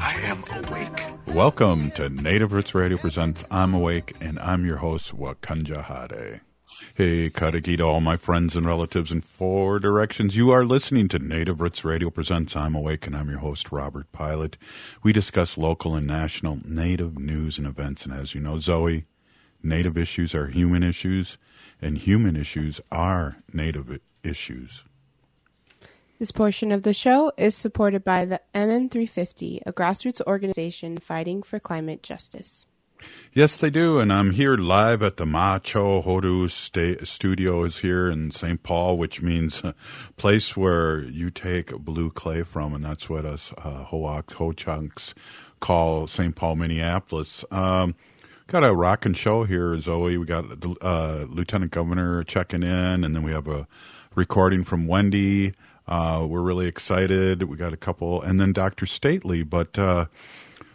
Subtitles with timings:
[0.00, 1.34] I am awake.
[1.34, 6.40] Welcome to Native Roots Radio Presents I'm Awake, and I'm your host, Wakanja Hade.
[6.94, 10.36] Hey, Kadagita, all my friends and relatives in four directions.
[10.36, 14.10] You are listening to Native Roots Radio Presents I'm Awake, and I'm your host, Robert
[14.12, 14.56] Pilot.
[15.02, 19.04] We discuss local and national Native news and events, and as you know, Zoe,
[19.64, 21.38] Native issues are human issues,
[21.82, 24.84] and human issues are Native issues.
[26.18, 31.60] This portion of the show is supported by the MN350, a grassroots organization fighting for
[31.60, 32.66] climate justice.
[33.32, 38.32] Yes, they do, and I'm here live at the Macho Hodu sta- Studios here in
[38.32, 38.60] St.
[38.64, 39.76] Paul, which means a
[40.16, 45.14] place where you take blue clay from, and that's what us uh, Hoaks, Ho-Chunks
[45.60, 46.34] call St.
[46.34, 47.44] Paul, Minneapolis.
[47.52, 47.94] Um,
[48.48, 50.18] got a rocking show here, Zoe.
[50.18, 53.68] We got the uh, Lieutenant Governor checking in, and then we have a
[54.16, 55.54] recording from Wendy.
[55.88, 57.42] Uh, we're really excited.
[57.42, 58.84] We got a couple, and then Dr.
[58.84, 59.42] Stately.
[59.42, 60.06] But uh,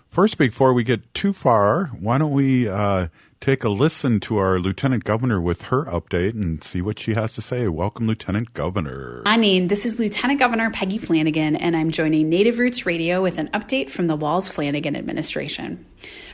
[0.09, 3.07] first, before we get too far, why don't we uh,
[3.43, 7.33] take a listen to our Lieutenant Governor with her update and see what she has
[7.33, 7.67] to say?
[7.67, 9.21] Welcome, Lieutenant Governor.
[9.25, 9.67] Morning.
[9.67, 13.89] This is Lieutenant Governor Peggy Flanagan, and I'm joining Native Roots Radio with an update
[13.89, 15.85] from the Walz Flanagan administration.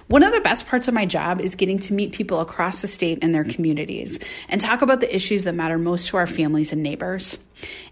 [0.07, 2.87] One of the best parts of my job is getting to meet people across the
[2.87, 6.71] state and their communities and talk about the issues that matter most to our families
[6.71, 7.39] and neighbors.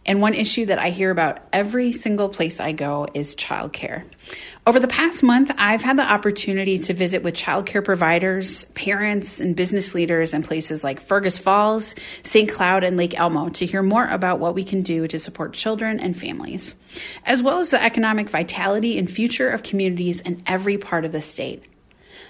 [0.05, 4.03] And one issue that I hear about every single place I go is childcare.
[4.67, 9.55] Over the past month, I've had the opportunity to visit with childcare providers, parents, and
[9.55, 12.51] business leaders in places like Fergus Falls, St.
[12.51, 16.01] Cloud, and Lake Elmo to hear more about what we can do to support children
[16.01, 16.75] and families,
[17.23, 21.21] as well as the economic vitality and future of communities in every part of the
[21.21, 21.63] state.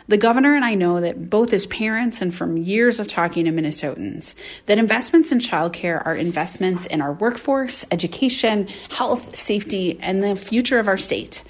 [0.07, 3.51] The governor and I know that both as parents and from years of talking to
[3.51, 4.35] Minnesotans,
[4.67, 10.77] that investments in childcare are investments in our workforce, education, health, safety, and the future
[10.77, 11.43] of our state.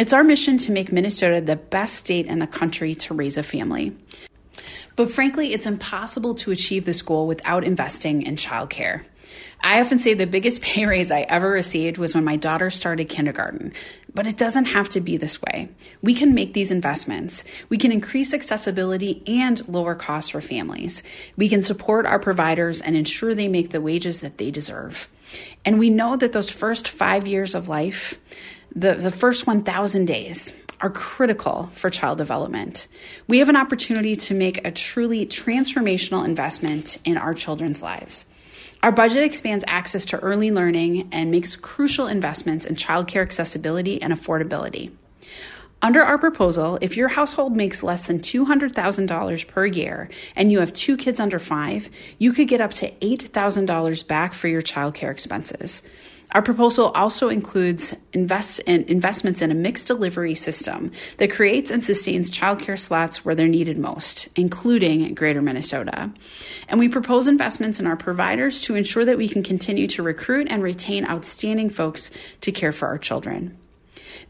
[0.00, 3.42] It's our mission to make Minnesota the best state in the country to raise a
[3.42, 3.94] family.
[4.96, 9.04] But frankly, it's impossible to achieve this goal without investing in childcare.
[9.60, 13.10] I often say the biggest pay raise I ever received was when my daughter started
[13.10, 13.74] kindergarten.
[14.14, 15.68] But it doesn't have to be this way.
[16.00, 17.44] We can make these investments.
[17.68, 21.02] We can increase accessibility and lower costs for families.
[21.36, 25.08] We can support our providers and ensure they make the wages that they deserve.
[25.62, 28.18] And we know that those first five years of life,
[28.74, 32.88] the, the first 1,000 days, are critical for child development.
[33.28, 38.26] We have an opportunity to make a truly transformational investment in our children's lives.
[38.82, 44.10] Our budget expands access to early learning and makes crucial investments in childcare accessibility and
[44.10, 44.90] affordability.
[45.82, 50.72] Under our proposal, if your household makes less than $200,000 per year and you have
[50.72, 55.82] two kids under five, you could get up to $8,000 back for your childcare expenses.
[56.32, 61.84] Our proposal also includes invest in investments in a mixed delivery system that creates and
[61.84, 66.10] sustains childcare slots where they're needed most, including Greater Minnesota.
[66.68, 70.46] And we propose investments in our providers to ensure that we can continue to recruit
[70.50, 73.56] and retain outstanding folks to care for our children.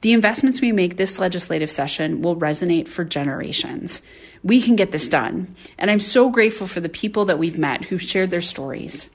[0.00, 4.00] The investments we make this legislative session will resonate for generations.
[4.42, 5.54] We can get this done.
[5.76, 9.10] And I'm so grateful for the people that we've met who've shared their stories.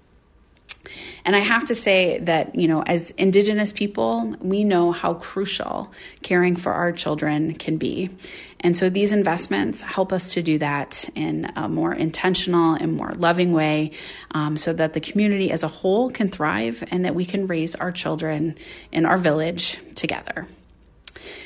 [1.26, 5.92] And I have to say that, you know, as Indigenous people, we know how crucial
[6.22, 8.12] caring for our children can be.
[8.59, 13.14] And so these investments help us to do that in a more intentional and more
[13.16, 13.92] loving way
[14.31, 17.76] um, so that the community as a whole can thrive and that we can raise
[17.76, 18.56] our children
[18.92, 20.47] in our village together.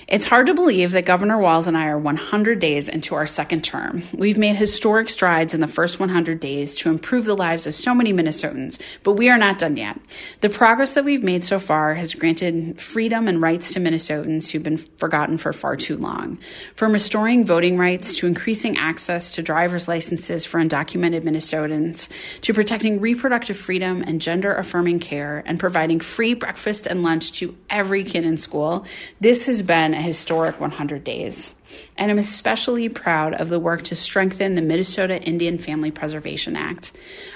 [0.09, 3.63] It's hard to believe that Governor Walz and I are 100 days into our second
[3.63, 4.01] term.
[4.11, 7.93] We've made historic strides in the first 100 days to improve the lives of so
[7.93, 9.99] many Minnesotans, but we are not done yet.
[10.41, 14.63] The progress that we've made so far has granted freedom and rights to Minnesotans who've
[14.63, 16.39] been forgotten for far too long.
[16.73, 22.09] From restoring voting rights to increasing access to driver's licenses for undocumented Minnesotans
[22.41, 27.55] to protecting reproductive freedom and gender affirming care and providing free breakfast and lunch to
[27.69, 28.87] every kid in school,
[29.21, 31.53] this has been a historic 100 days
[31.97, 36.91] and I'm especially proud of the work to strengthen the Minnesota Indian Family Preservation Act.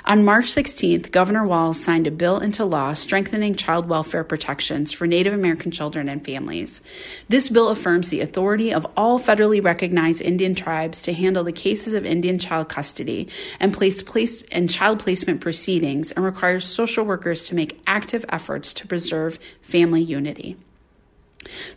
[0.05, 5.05] On March 16th, Governor Walz signed a bill into law strengthening child welfare protections for
[5.05, 6.81] Native American children and families.
[7.29, 11.93] This bill affirms the authority of all federally recognized Indian tribes to handle the cases
[11.93, 13.29] of Indian child custody
[13.59, 18.73] and place place and child placement proceedings and requires social workers to make active efforts
[18.73, 20.57] to preserve family unity.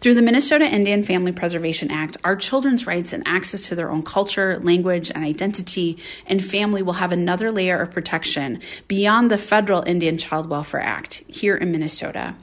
[0.00, 4.02] Through the Minnesota Indian Family Preservation Act, our children's rights and access to their own
[4.02, 9.82] culture, language, and identity and family will have another layer of protection beyond the federal
[9.82, 12.34] Indian Child Welfare Act here in Minnesota.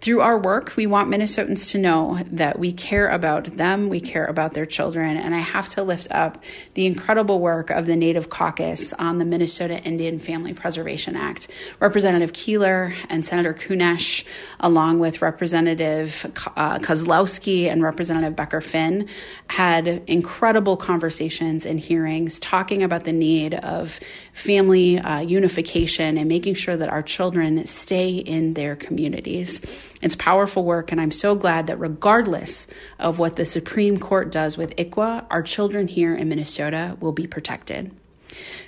[0.00, 4.24] Through our work, we want Minnesotans to know that we care about them, we care
[4.26, 6.42] about their children, and I have to lift up
[6.74, 11.48] the incredible work of the Native Caucus on the Minnesota Indian Family Preservation Act.
[11.80, 14.24] Representative Keeler and Senator Kunesh,
[14.60, 16.26] along with Representative
[16.56, 19.08] uh, Kozlowski and Representative Becker Finn,
[19.48, 24.00] had incredible conversations and hearings talking about the need of
[24.34, 29.62] family uh, unification and making sure that our children stay in their communities.
[30.02, 32.66] It's powerful work, and I'm so glad that regardless
[32.98, 37.26] of what the Supreme Court does with ICWA, our children here in Minnesota will be
[37.26, 37.92] protected.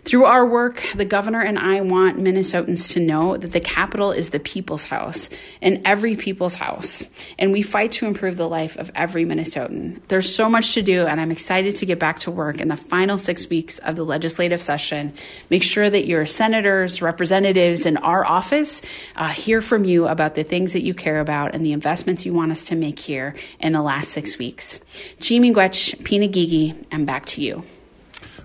[0.05, 4.31] Through our work, the governor and I want Minnesotans to know that the Capitol is
[4.31, 5.29] the people's house
[5.61, 7.05] and every people's house,
[7.39, 10.01] and we fight to improve the life of every Minnesotan.
[10.09, 12.77] There's so much to do, and I'm excited to get back to work in the
[12.77, 15.13] final six weeks of the legislative session.
[15.51, 18.83] Make sure that your senators, representatives in our office
[19.17, 22.33] uh, hear from you about the things that you care about and the investments you
[22.33, 24.81] want us to make here in the last six weeks.
[25.19, 27.65] Chimingwech, Pinagigi, and back to you.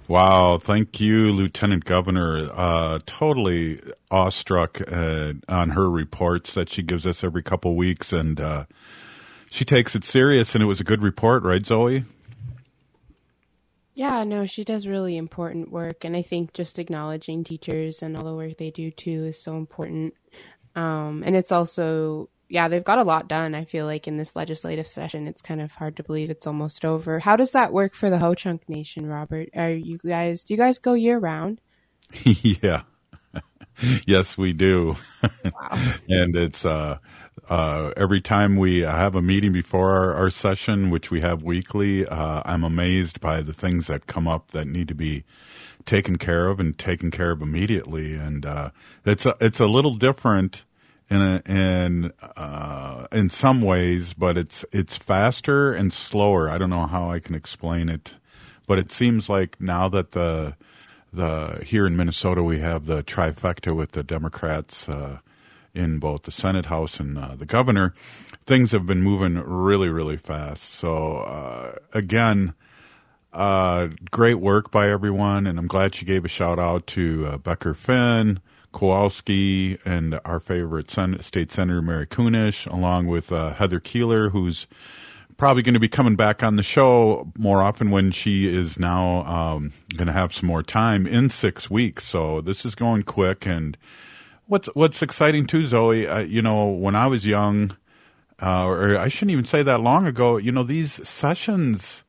[0.08, 2.50] Wow, thank you, Lieutenant Governor.
[2.54, 8.42] Uh, totally awestruck uh, on her reports that she gives us every couple weeks, and
[8.42, 8.66] uh,
[9.50, 10.54] she takes it serious.
[10.54, 12.04] And it was a good report, right, Zoe?
[13.94, 18.24] Yeah, no, she does really important work, and I think just acknowledging teachers and all
[18.24, 20.14] the work they do too is so important.
[20.76, 23.56] Um, and it's also yeah, they've got a lot done.
[23.56, 26.84] I feel like in this legislative session, it's kind of hard to believe it's almost
[26.84, 27.20] over.
[27.20, 29.48] How does that work for the Ho Chunk Nation, Robert?
[29.56, 30.44] Are you guys?
[30.44, 31.62] Do you guys go year round?
[32.24, 32.82] yeah,
[34.06, 34.96] yes, we do.
[35.24, 35.94] Wow.
[36.10, 36.98] and it's uh,
[37.50, 42.06] uh, every time we have a meeting before our, our session, which we have weekly,
[42.06, 45.24] uh, I'm amazed by the things that come up that need to be
[45.86, 48.16] taken care of and taken care of immediately.
[48.16, 48.72] And uh,
[49.06, 50.66] it's a, it's a little different
[51.12, 56.50] in a, in uh, in some ways, but it's it's faster and slower.
[56.50, 58.14] I don't know how I can explain it,
[58.66, 60.56] but it seems like now that the
[61.12, 65.20] the here in Minnesota we have the trifecta with the Democrats uh,
[65.74, 67.94] in both the Senate House and uh, the governor,
[68.46, 70.64] things have been moving really really fast.
[70.64, 72.54] So uh, again.
[73.34, 77.38] Uh, great work by everyone, and I'm glad she gave a shout out to uh,
[77.38, 78.42] Becker Finn,
[78.72, 84.68] Kowalski and our favorite Sen- state senator Mary Kunesh, along with uh, Heather Keeler, who's
[85.38, 89.26] probably going to be coming back on the show more often when she is now
[89.26, 92.06] um, going to have some more time in six weeks.
[92.06, 93.48] So this is going quick.
[93.48, 93.76] And
[94.46, 96.08] what's what's exciting too, Zoe?
[96.08, 97.76] Uh, you know, when I was young,
[98.40, 100.38] uh, or I shouldn't even say that long ago.
[100.38, 102.04] You know, these sessions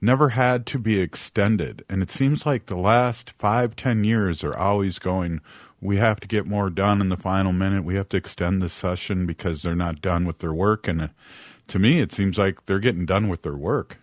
[0.00, 4.56] never had to be extended, and it seems like the last five, ten years are
[4.56, 5.40] always going
[5.80, 7.84] we have to get more done in the final minute.
[7.84, 10.88] We have to extend the session because they're not done with their work.
[10.88, 11.08] And uh,
[11.68, 13.98] to me, it seems like they're getting done with their work.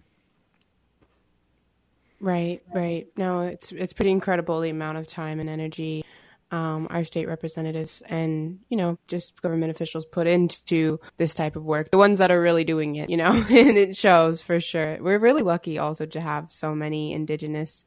[2.22, 3.07] Right, right.
[3.18, 6.06] No, it's it's pretty incredible the amount of time and energy
[6.52, 11.64] um, our state representatives and you know just government officials put into this type of
[11.64, 11.92] work.
[11.92, 14.97] The ones that are really doing it, you know, and it shows for sure.
[15.02, 17.85] We're really lucky also to have so many indigenous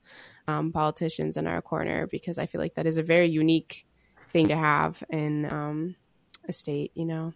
[0.48, 3.86] um, politicians in our corner because I feel like that is a very unique
[4.32, 5.94] thing to have in um,
[6.48, 7.34] a state, you know.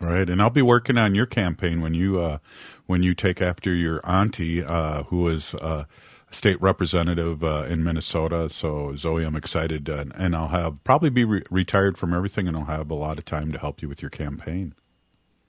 [0.00, 2.38] Right, and I'll be working on your campaign when you uh,
[2.86, 5.84] when you take after your auntie, uh, who is uh,
[6.32, 8.48] state representative uh, in Minnesota.
[8.48, 12.56] So Zoe, I'm excited, uh, and I'll have probably be re- retired from everything, and
[12.56, 14.74] I'll have a lot of time to help you with your campaign.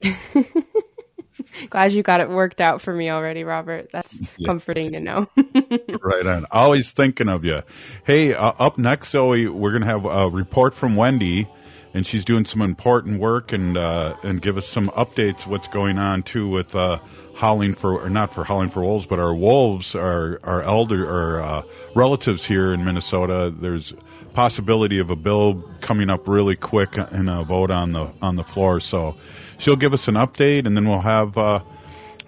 [1.69, 3.89] Glad you got it worked out for me already, Robert.
[3.91, 4.47] That's yeah.
[4.47, 5.27] comforting to know.
[6.01, 6.45] right on.
[6.51, 7.61] Always thinking of you.
[8.05, 11.47] Hey, uh, up next, Zoe, we're going to have a report from Wendy,
[11.93, 15.45] and she's doing some important work and uh, and give us some updates.
[15.45, 16.99] What's going on too with uh,
[17.35, 21.41] howling for, or not for howling for wolves, but our wolves, our our elder or
[21.41, 21.61] uh,
[21.95, 23.53] relatives here in Minnesota.
[23.55, 23.93] There's
[24.33, 28.43] possibility of a bill coming up really quick and a vote on the on the
[28.43, 28.79] floor.
[28.79, 29.15] So
[29.63, 31.61] she'll give us an update, and then we'll have uh,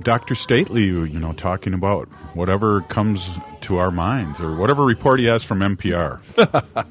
[0.01, 0.35] Dr.
[0.35, 5.43] Stately, you know, talking about whatever comes to our minds or whatever report he has
[5.43, 6.21] from NPR.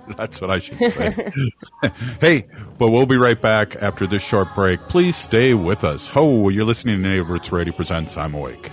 [0.17, 1.33] That's what I should say.
[2.21, 2.45] hey,
[2.79, 4.81] but we'll be right back after this short break.
[4.89, 6.07] Please stay with us.
[6.09, 8.71] Ho, you're listening to Native Roots Radio Presents I'm Awake.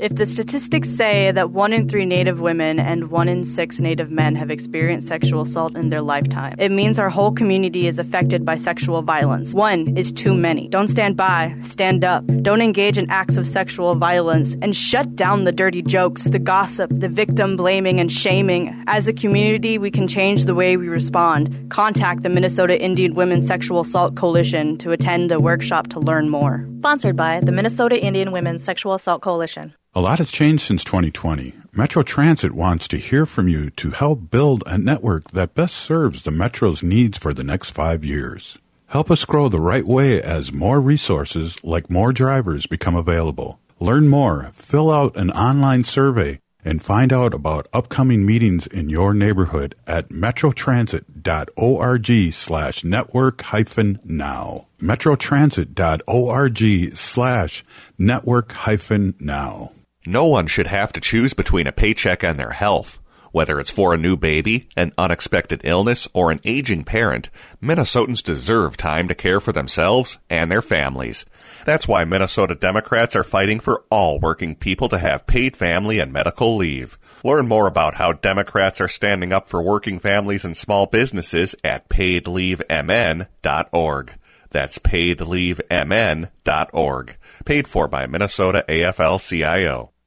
[0.00, 4.12] If the statistics say that one in three Native women and one in six Native
[4.12, 8.44] men have experienced sexual assault in their lifetime, it means our whole community is affected
[8.44, 9.52] by sexual violence.
[9.54, 10.68] One is too many.
[10.68, 12.24] Don't stand by, stand up.
[12.42, 16.92] Don't engage in acts of sexual violence and shut down the dirty jokes, the gossip,
[16.94, 18.84] the victim blaming and shaming.
[18.86, 21.70] As a community, we can change the way we respond.
[21.70, 26.64] Contact the Minnesota Indian Women's Sexual Assault Coalition to attend a workshop to learn more.
[26.78, 29.74] Sponsored by the Minnesota Indian Women's Sexual Assault Coalition.
[29.98, 31.54] A lot has changed since 2020.
[31.72, 36.22] Metro Transit wants to hear from you to help build a network that best serves
[36.22, 38.58] the Metro's needs for the next five years.
[38.90, 43.58] Help us grow the right way as more resources, like more drivers, become available.
[43.80, 49.12] Learn more, fill out an online survey, and find out about upcoming meetings in your
[49.12, 54.68] neighborhood at metrotransit.org slash network hyphen now.
[54.80, 57.64] metrotransit.org slash
[57.98, 59.72] network hyphen now.
[60.08, 62.98] No one should have to choose between a paycheck and their health.
[63.30, 67.28] Whether it's for a new baby, an unexpected illness, or an aging parent,
[67.62, 71.26] Minnesotans deserve time to care for themselves and their families.
[71.66, 76.10] That's why Minnesota Democrats are fighting for all working people to have paid family and
[76.10, 76.98] medical leave.
[77.22, 81.90] Learn more about how Democrats are standing up for working families and small businesses at
[81.90, 84.14] paidleavemn.org.
[84.50, 87.16] That's paidleavemn.org.
[87.44, 89.90] Paid for by Minnesota AFL-CIO.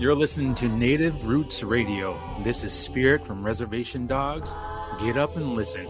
[0.00, 2.16] You're listening to Native Roots Radio.
[2.44, 4.54] This is Spirit from Reservation Dogs.
[5.00, 5.86] Get up and listen.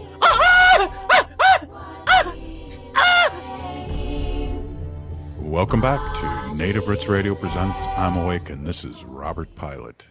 [5.49, 10.07] Welcome back to Native Roots Radio presents I'm Awake, and this is Robert Pilot.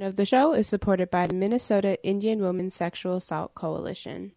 [0.00, 4.32] of the show is supported by the Minnesota Indian Women's Sexual Assault Coalition.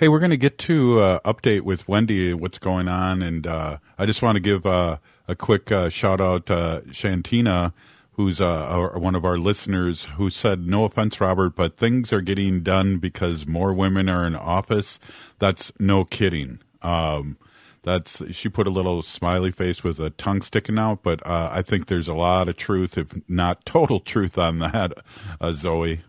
[0.00, 3.76] Hey, we're going to get to uh, update with Wendy what's going on, and uh,
[3.98, 4.96] I just want to give uh,
[5.28, 7.74] a quick uh, shout out to Shantina,
[8.12, 12.22] who's uh, our, one of our listeners, who said, "No offense, Robert, but things are
[12.22, 14.98] getting done because more women are in office."
[15.38, 16.60] That's no kidding.
[16.80, 17.36] Um,
[17.82, 21.60] that's she put a little smiley face with a tongue sticking out, but uh, I
[21.60, 24.94] think there's a lot of truth, if not total truth, on that,
[25.52, 26.00] Zoe.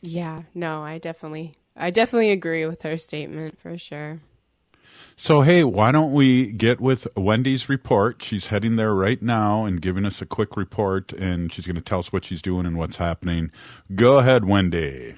[0.00, 4.20] Yeah, no, I definitely I definitely agree with her statement for sure.
[5.14, 8.22] So, hey, why don't we get with Wendy's report?
[8.22, 11.82] She's heading there right now and giving us a quick report, and she's going to
[11.82, 13.50] tell us what she's doing and what's happening.
[13.94, 15.14] Go ahead, Wendy.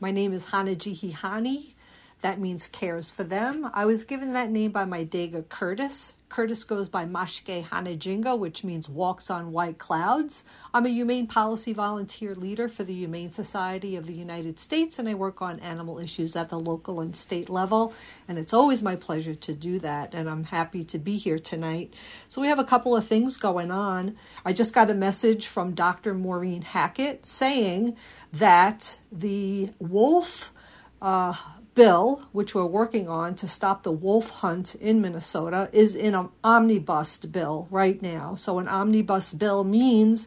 [0.00, 1.74] My name is Hanajihihani.
[2.22, 3.70] That means cares for them.
[3.72, 6.14] I was given that name by my Dega Curtis.
[6.28, 10.42] Curtis goes by Mashke Hanajinga, which means walks on white clouds.
[10.74, 15.08] I'm a humane policy volunteer leader for the Humane Society of the United States, and
[15.08, 17.94] I work on animal issues at the local and state level.
[18.26, 21.94] And it's always my pleasure to do that, and I'm happy to be here tonight.
[22.28, 24.16] So, we have a couple of things going on.
[24.44, 26.12] I just got a message from Dr.
[26.12, 27.96] Maureen Hackett saying
[28.32, 30.52] that the wolf.
[31.00, 31.34] Uh,
[31.76, 36.30] bill, which we're working on to stop the wolf hunt in Minnesota, is in an
[36.42, 38.34] omnibus bill right now.
[38.34, 40.26] So, an omnibus bill means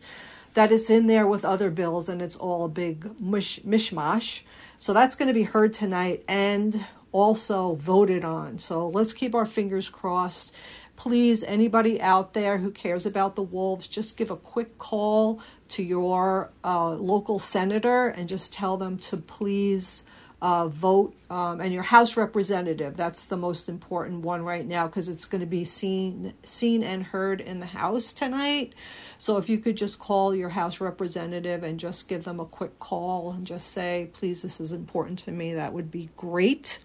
[0.53, 4.43] that it's in there with other bills and it's all a big mish- mishmash.
[4.77, 8.59] So, that's going to be heard tonight and also voted on.
[8.59, 10.53] So, let's keep our fingers crossed.
[10.95, 15.81] Please, anybody out there who cares about the wolves, just give a quick call to
[15.81, 20.03] your uh, local senator and just tell them to please
[20.41, 22.95] uh, vote um, and your House representative.
[22.95, 27.03] That's the most important one right now because it's going to be seen seen and
[27.03, 28.73] heard in the House tonight.
[29.17, 32.79] So if you could just call your House representative and just give them a quick
[32.79, 36.79] call and just say, please, this is important to me, that would be great.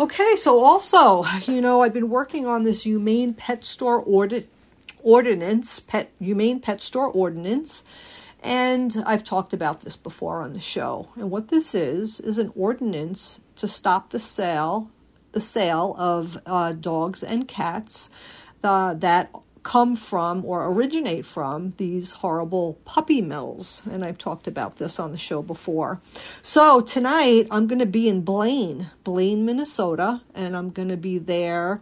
[0.00, 4.48] Okay, so also, you know, I've been working on this humane pet store audit
[5.02, 7.84] ordinance, pet humane pet store ordinance
[8.42, 11.08] And I've talked about this before on the show.
[11.16, 14.90] And what this is is an ordinance to stop the sale
[15.32, 18.10] the sale of uh, dogs and cats
[18.64, 19.30] uh, that
[19.62, 23.82] come from or originate from these horrible puppy mills.
[23.90, 26.00] And I've talked about this on the show before.
[26.42, 31.18] So tonight I'm going to be in Blaine, Blaine, Minnesota, and I'm going to be
[31.18, 31.80] there.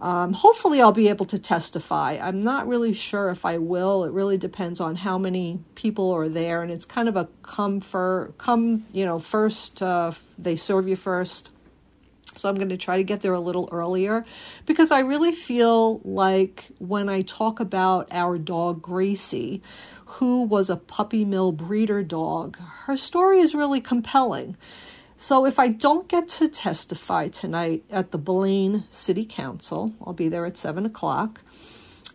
[0.00, 2.18] Um, hopefully, I'll be able to testify.
[2.20, 4.04] I'm not really sure if I will.
[4.04, 7.80] It really depends on how many people are there, and it's kind of a come
[7.80, 9.82] for come, you know, first.
[9.82, 11.50] Uh, they serve you first
[12.38, 14.24] so I'm going to try to get there a little earlier
[14.64, 19.60] because I really feel like when I talk about our dog Gracie,
[20.06, 24.56] who was a puppy mill breeder dog, her story is really compelling.
[25.20, 30.28] So if I don't get to testify tonight at the Blaine City Council, I'll be
[30.28, 31.40] there at 7 o'clock.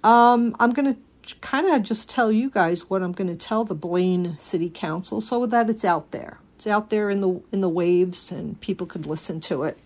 [0.05, 3.65] Um, I'm going to kind of just tell you guys what I'm going to tell
[3.65, 6.39] the Blaine City Council so that it's out there.
[6.55, 9.77] It's out there in the in the waves and people could listen to it.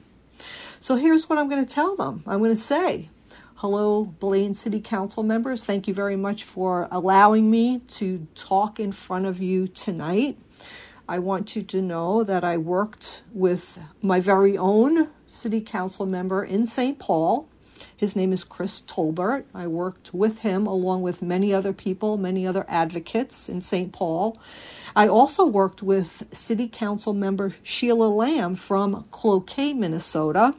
[0.79, 2.21] So here's what I'm going to tell them.
[2.27, 3.09] I'm going to say,
[3.55, 5.63] Hello, Blaine City Council members.
[5.63, 10.37] Thank you very much for allowing me to talk in front of you tonight.
[11.09, 16.43] I want you to know that I worked with my very own City Council member
[16.43, 16.99] in St.
[16.99, 17.47] Paul.
[17.95, 19.45] His name is Chris Tolbert.
[19.53, 23.93] I worked with him along with many other people, many other advocates in St.
[23.93, 24.37] Paul.
[24.97, 30.55] I also worked with City Council member Sheila Lamb from Cloquet, Minnesota.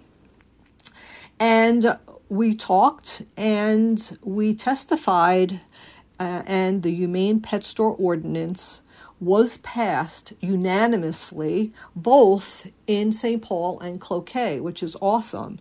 [1.38, 1.98] And
[2.30, 5.60] we talked and we testified,
[6.18, 8.80] uh, and the Humane Pet Store Ordinance
[9.20, 13.42] was passed unanimously both in St.
[13.42, 15.58] Paul and Cloquet, which is awesome.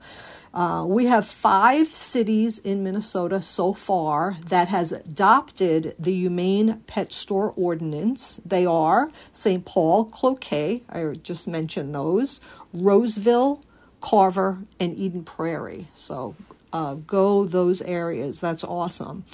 [0.53, 7.13] Uh, we have five cities in Minnesota so far that has adopted the Humane Pet
[7.13, 8.41] Store Ordinance.
[8.45, 9.65] They are St.
[9.65, 12.41] Paul, Cloquet, I just mentioned those,
[12.73, 13.63] Roseville,
[14.01, 15.87] Carver, and Eden Prairie.
[15.93, 16.35] So
[16.73, 18.39] uh, go those areas.
[18.39, 19.25] That's awesome.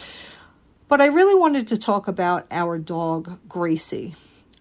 [0.93, 4.13] But I really wanted to talk about our dog, Gracie.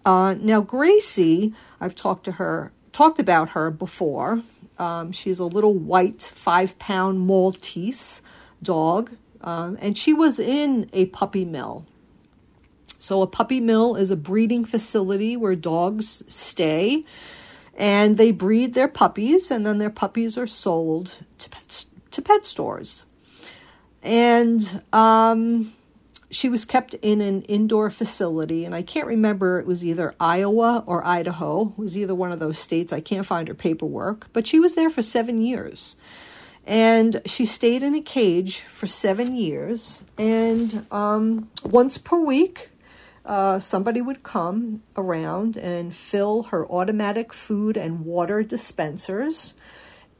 [0.03, 4.41] Uh, now, Gracie, I've talked to her, talked about her before.
[4.79, 8.23] Um, she's a little white, five pound Maltese
[8.63, 9.11] dog,
[9.41, 11.85] um, and she was in a puppy mill.
[12.97, 17.05] So, a puppy mill is a breeding facility where dogs stay
[17.77, 22.43] and they breed their puppies, and then their puppies are sold to pet, to pet
[22.43, 23.05] stores.
[24.01, 25.73] And um,
[26.33, 30.83] she was kept in an indoor facility, and I can't remember it was either Iowa
[30.87, 31.73] or Idaho.
[31.77, 32.91] It was either one of those states.
[32.91, 35.95] I can't find her paperwork, but she was there for seven years.
[36.65, 40.03] And she stayed in a cage for seven years.
[40.17, 42.69] And um, once per week,
[43.25, 49.53] uh, somebody would come around and fill her automatic food and water dispensers.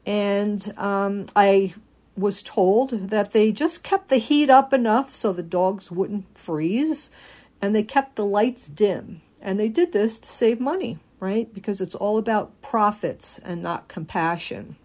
[0.06, 1.74] And um, I
[2.16, 7.10] was told that they just kept the heat up enough so the dogs wouldn't freeze
[7.60, 9.20] and they kept the lights dim.
[9.40, 11.52] And they did this to save money, right?
[11.52, 14.76] Because it's all about profits and not compassion.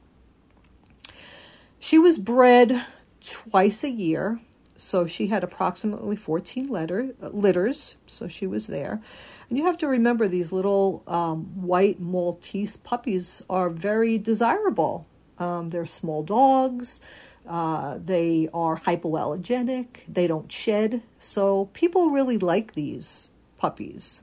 [1.79, 2.85] She was bred
[3.21, 4.39] twice a year
[4.79, 9.01] so she had approximately 14 letter, litters, so she was there.
[9.49, 15.05] And you have to remember these little um, white Maltese puppies are very desirable.
[15.39, 17.01] Um, they're small dogs.
[17.47, 20.01] Uh, they are hypoallergenic.
[20.07, 21.01] They don't shed.
[21.17, 24.21] So people really like these puppies.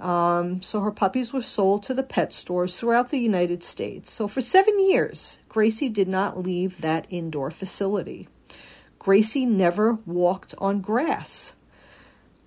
[0.00, 4.10] Um, so her puppies were sold to the pet stores throughout the United States.
[4.10, 8.26] So for seven years, Gracie did not leave that indoor facility.
[8.98, 11.52] Gracie never walked on grass.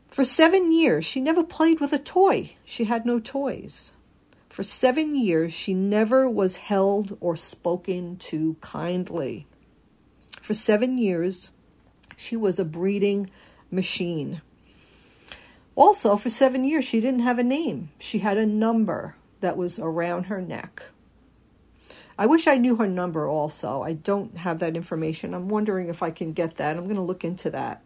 [0.07, 2.55] For seven years, she never played with a toy.
[2.65, 3.91] She had no toys.
[4.53, 9.47] For seven years, she never was held or spoken to kindly.
[10.43, 11.49] For seven years,
[12.15, 13.31] she was a breeding
[13.71, 14.43] machine.
[15.75, 17.89] Also, for seven years, she didn't have a name.
[17.97, 20.83] She had a number that was around her neck.
[22.15, 23.81] I wish I knew her number also.
[23.81, 25.33] I don't have that information.
[25.33, 26.77] I'm wondering if I can get that.
[26.77, 27.81] I'm going to look into that.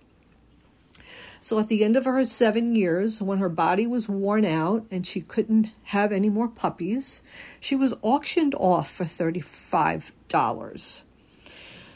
[1.39, 5.05] So at the end of her seven years, when her body was worn out and
[5.05, 7.21] she couldn't have any more puppies,
[7.59, 11.01] she was auctioned off for $35.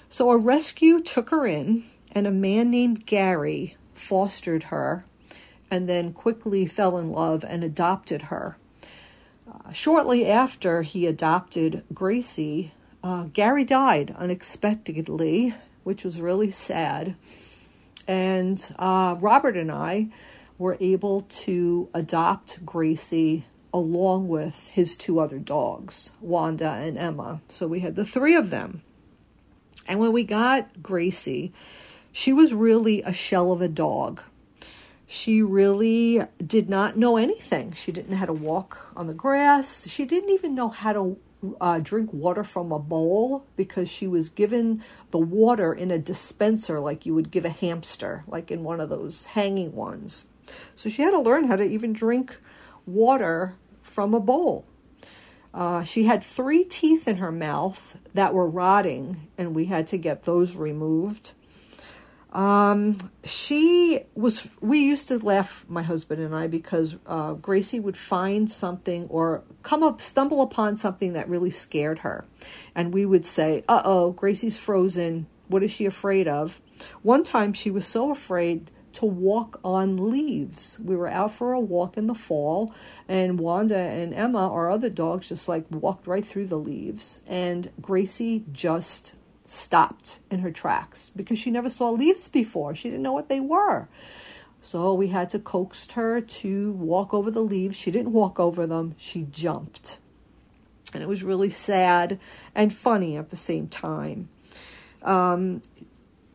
[0.10, 5.06] So a rescue took her in, and a man named Gary fostered her
[5.70, 8.58] and then quickly fell in love and adopted her.
[9.50, 12.74] Uh, shortly after he adopted Gracie,
[13.04, 17.16] uh, Gary died unexpectedly, which was really sad.
[18.12, 20.10] And uh, Robert and I
[20.58, 27.40] were able to adopt Gracie along with his two other dogs, Wanda and Emma.
[27.48, 28.82] So we had the three of them.
[29.88, 31.54] And when we got Gracie,
[32.12, 34.22] she was really a shell of a dog.
[35.08, 37.72] She really did not know anything.
[37.72, 39.88] She didn't know how to walk on the grass.
[39.88, 41.18] She didn't even know how to
[41.60, 46.80] uh, drink water from a bowl because she was given the water in a dispenser
[46.80, 50.26] like you would give a hamster, like in one of those hanging ones.
[50.76, 52.36] So she had to learn how to even drink
[52.86, 54.66] water from a bowl.
[55.54, 59.98] Uh, she had three teeth in her mouth that were rotting, and we had to
[59.98, 61.32] get those removed.
[62.32, 67.98] Um, she was, we used to laugh, my husband and I, because uh, Gracie would
[67.98, 72.26] find something or come up, stumble upon something that really scared her.
[72.74, 75.28] And we would say, uh oh, Gracie's frozen.
[75.48, 76.62] What is she afraid of?
[77.02, 80.80] One time she was so afraid to walk on leaves.
[80.84, 82.74] We were out for a walk in the fall,
[83.08, 87.20] and Wanda and Emma, our other dogs, just like walked right through the leaves.
[87.28, 89.14] And Gracie just
[89.52, 92.74] stopped in her tracks because she never saw leaves before.
[92.74, 93.90] She didn't know what they were.
[94.62, 97.76] So we had to coax her to walk over the leaves.
[97.76, 99.98] She didn't walk over them, she jumped.
[100.94, 102.20] And it was really sad
[102.56, 104.30] and funny at the same time.
[105.02, 105.62] Um,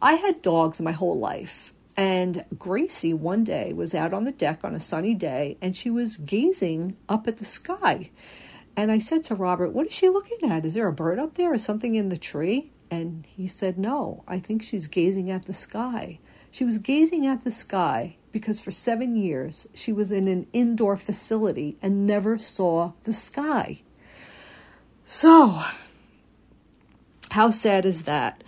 [0.02, 1.72] I had dogs my whole life.
[1.96, 5.88] And Gracie one day was out on the deck on a sunny day and she
[5.88, 8.10] was gazing up at the sky.
[8.76, 10.66] And I said to Robert, What is she looking at?
[10.66, 12.70] Is there a bird up there or something in the tree?
[12.90, 16.20] And he said, No, I think she's gazing at the sky.
[16.50, 20.96] She was gazing at the sky because for seven years she was in an indoor
[20.96, 23.82] facility and never saw the sky.
[25.04, 25.62] So,
[27.30, 28.42] how sad is that?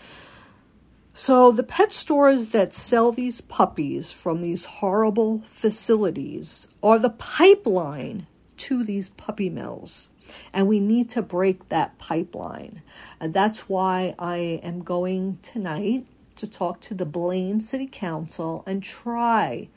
[1.15, 8.27] So, the pet stores that sell these puppies from these horrible facilities are the pipeline
[8.59, 10.11] to these puppy mills.
[10.53, 12.83] And we need to break that pipeline.
[13.19, 18.83] And that's why I am going tonight to talk to the Blaine City Council and
[18.83, 19.69] try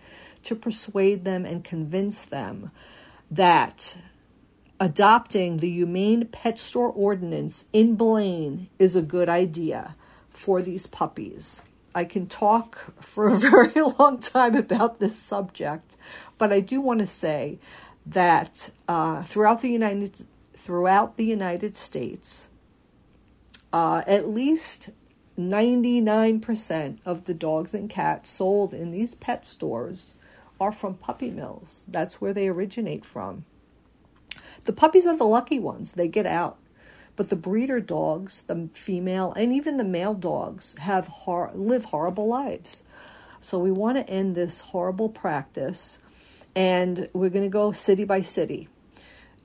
[0.44, 2.72] to persuade them and convince them
[3.30, 3.96] that
[4.80, 9.96] adopting the Humane Pet Store Ordinance in Blaine is a good idea
[10.30, 11.62] for these puppies.
[11.94, 15.98] I can talk for a very long time about this subject,
[16.38, 17.60] but I do want to say
[18.06, 22.48] that uh, throughout the United throughout the United States,
[23.74, 24.90] uh, at least
[25.38, 30.14] 99% of the dogs and cats sold in these pet stores
[30.60, 31.84] are from puppy mills.
[31.88, 33.46] That's where they originate from.
[34.66, 36.58] The puppies are the lucky ones, they get out.
[37.16, 42.28] But the breeder dogs, the female and even the male dogs, have hor- live horrible
[42.28, 42.84] lives.
[43.42, 45.98] So we want to end this horrible practice,
[46.56, 48.68] and we're going to go city by city.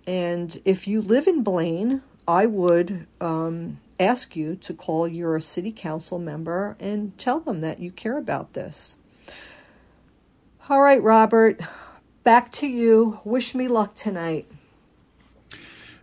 [0.07, 5.73] And if you live in Blaine, I would um, ask you to call your city
[5.73, 8.97] council member and tell them that you care about this.
[10.69, 11.61] All right, Robert,
[12.25, 13.21] back to you.
[13.25, 14.47] Wish me luck tonight.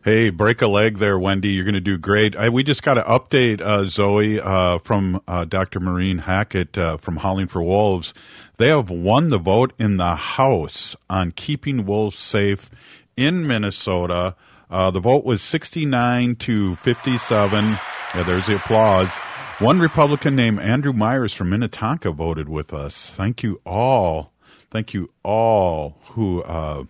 [0.04, 1.48] Hey, break a leg there, Wendy.
[1.52, 2.36] You're going to do great.
[2.36, 5.80] I, we just got to update uh, Zoe uh, from uh, Dr.
[5.80, 8.13] Maureen Hackett uh, from Howling for Wolves.
[8.58, 12.70] They have won the vote in the House on keeping wolves safe
[13.16, 14.36] in Minnesota.
[14.70, 17.63] Uh, the vote was 69 to 57.
[17.63, 19.16] Yeah, there's the applause.
[19.60, 23.10] One Republican named Andrew Myers from Minnetonka voted with us.
[23.10, 24.34] Thank you all.
[24.70, 26.84] Thank you all who uh,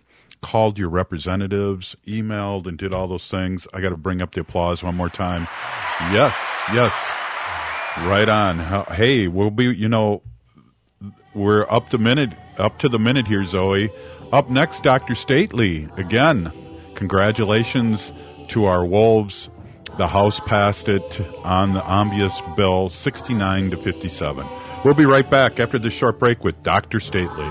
[0.44, 3.66] called your representatives, emailed, and did all those things.
[3.72, 5.48] I got to bring up the applause one more time.
[6.12, 6.36] Yes,
[6.70, 6.92] yes.
[8.06, 8.58] Right on.
[8.94, 10.20] Hey, we'll be, you know,
[11.32, 13.90] we're up to minute, up to the minute here, Zoe.
[14.32, 15.14] Up next, Dr.
[15.14, 15.88] Stately.
[15.96, 16.52] Again,
[16.94, 18.12] congratulations
[18.48, 19.48] to our Wolves.
[19.96, 24.46] The House passed it on the omnibus bill 69 to 57.
[24.84, 27.00] We'll be right back after this short break with Dr.
[27.00, 27.50] Stately.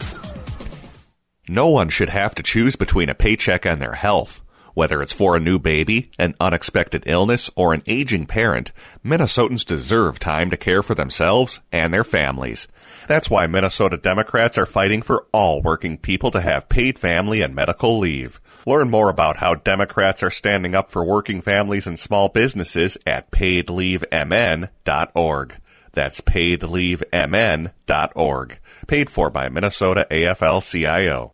[1.51, 4.41] No one should have to choose between a paycheck and their health.
[4.73, 8.71] Whether it's for a new baby, an unexpected illness, or an aging parent,
[9.03, 12.69] Minnesotans deserve time to care for themselves and their families.
[13.09, 17.53] That's why Minnesota Democrats are fighting for all working people to have paid family and
[17.53, 18.39] medical leave.
[18.65, 23.29] Learn more about how Democrats are standing up for working families and small businesses at
[23.29, 25.55] paidleavemn.org.
[25.91, 28.59] That's paidleavemn.org.
[28.87, 31.33] Paid for by Minnesota AFL-CIO.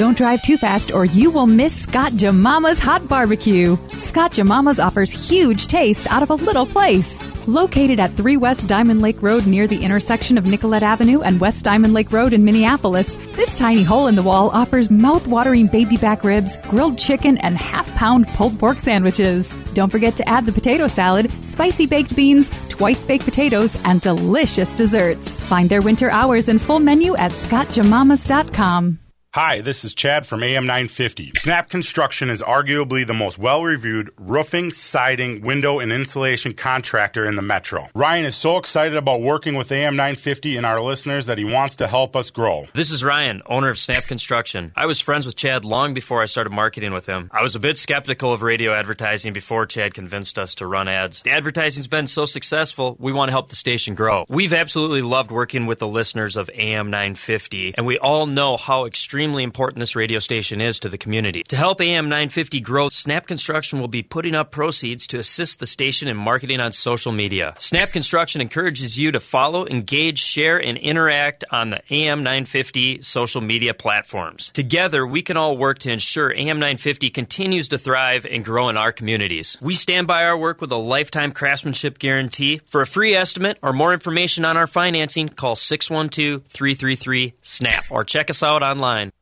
[0.00, 3.76] Don't drive too fast or you will miss Scott Jamama's Hot Barbecue.
[3.98, 7.22] Scott Jamama's offers huge taste out of a little place.
[7.46, 11.66] Located at 3 West Diamond Lake Road near the intersection of Nicollet Avenue and West
[11.66, 16.24] Diamond Lake Road in Minneapolis, this tiny hole in the wall offers mouth-watering baby back
[16.24, 19.54] ribs, grilled chicken, and half-pound pulled pork sandwiches.
[19.74, 24.72] Don't forget to add the potato salad, spicy baked beans, twice baked potatoes, and delicious
[24.72, 25.38] desserts.
[25.40, 28.99] Find their winter hours and full menu at scottjamamas.com.
[29.32, 31.34] Hi, this is Chad from AM 950.
[31.36, 37.36] Snap Construction is arguably the most well reviewed roofing, siding, window, and insulation contractor in
[37.36, 37.88] the metro.
[37.94, 41.76] Ryan is so excited about working with AM 950 and our listeners that he wants
[41.76, 42.66] to help us grow.
[42.74, 44.72] This is Ryan, owner of Snap Construction.
[44.74, 47.30] I was friends with Chad long before I started marketing with him.
[47.32, 51.22] I was a bit skeptical of radio advertising before Chad convinced us to run ads.
[51.22, 54.26] The advertising's been so successful, we want to help the station grow.
[54.28, 58.86] We've absolutely loved working with the listeners of AM 950, and we all know how
[58.86, 61.42] extremely extremely important this radio station is to the community.
[61.48, 65.66] To help AM 950 grow, Snap Construction will be putting up proceeds to assist the
[65.66, 67.52] station in marketing on social media.
[67.58, 73.42] Snap Construction encourages you to follow, engage, share, and interact on the AM 950 social
[73.42, 74.48] media platforms.
[74.54, 78.78] Together, we can all work to ensure AM 950 continues to thrive and grow in
[78.78, 79.58] our communities.
[79.60, 82.62] We stand by our work with a lifetime craftsmanship guarantee.
[82.64, 88.02] For a free estimate or more information on our financing, call 612 333 SNAP or
[88.02, 89.09] check us out online.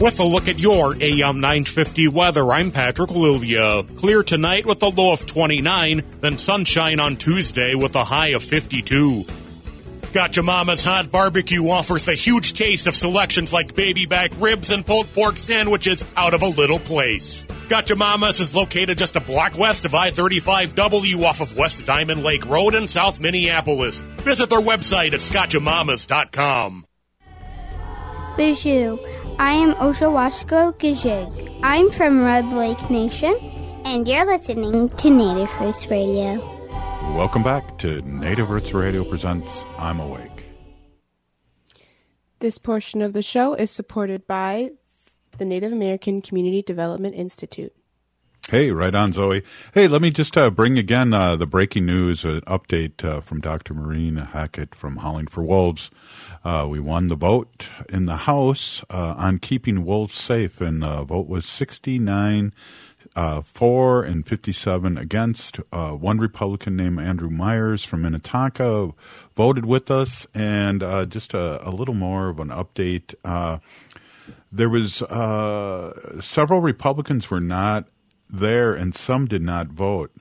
[0.00, 3.82] With a look at your AM 950 weather, I'm Patrick Lilia.
[3.98, 8.42] Clear tonight with a low of 29, then sunshine on Tuesday with a high of
[8.42, 9.26] 52.
[10.04, 14.86] Scott Mama's Hot Barbecue offers the huge taste of selections like baby back ribs and
[14.86, 17.44] pulled pork sandwiches out of a little place.
[17.64, 22.46] Scott Mama's is located just a block west of I-35W off of West Diamond Lake
[22.46, 24.00] Road in South Minneapolis.
[24.22, 26.86] Visit their website at scottjamamas.com.
[28.36, 28.98] Bijou.
[29.38, 31.60] I am Oshawashko Gijig.
[31.62, 33.34] I'm from Red Lake Nation,
[33.84, 36.38] and you're listening to Native Roots Radio.
[37.14, 40.46] Welcome back to Native Roots Radio presents I'm Awake.
[42.40, 44.70] This portion of the show is supported by
[45.38, 47.74] the Native American Community Development Institute.
[48.50, 49.44] Hey, right on, Zoe.
[49.74, 53.40] Hey, let me just uh, bring again uh, the breaking news uh, update uh, from
[53.40, 53.74] Dr.
[53.74, 55.88] Maureen Hackett from Howling for Wolves.
[56.44, 61.04] Uh, we won the vote in the House uh, on keeping wolves safe, and the
[61.04, 62.52] vote was 69
[63.44, 65.58] for and 57 against.
[65.70, 68.90] one Republican named Andrew Myers from Minnetonka
[69.36, 73.14] voted with us, and just a, a, little more of an update.
[74.50, 75.04] there was
[76.24, 77.86] several Republicans were not
[78.32, 80.12] there, and some did not vote.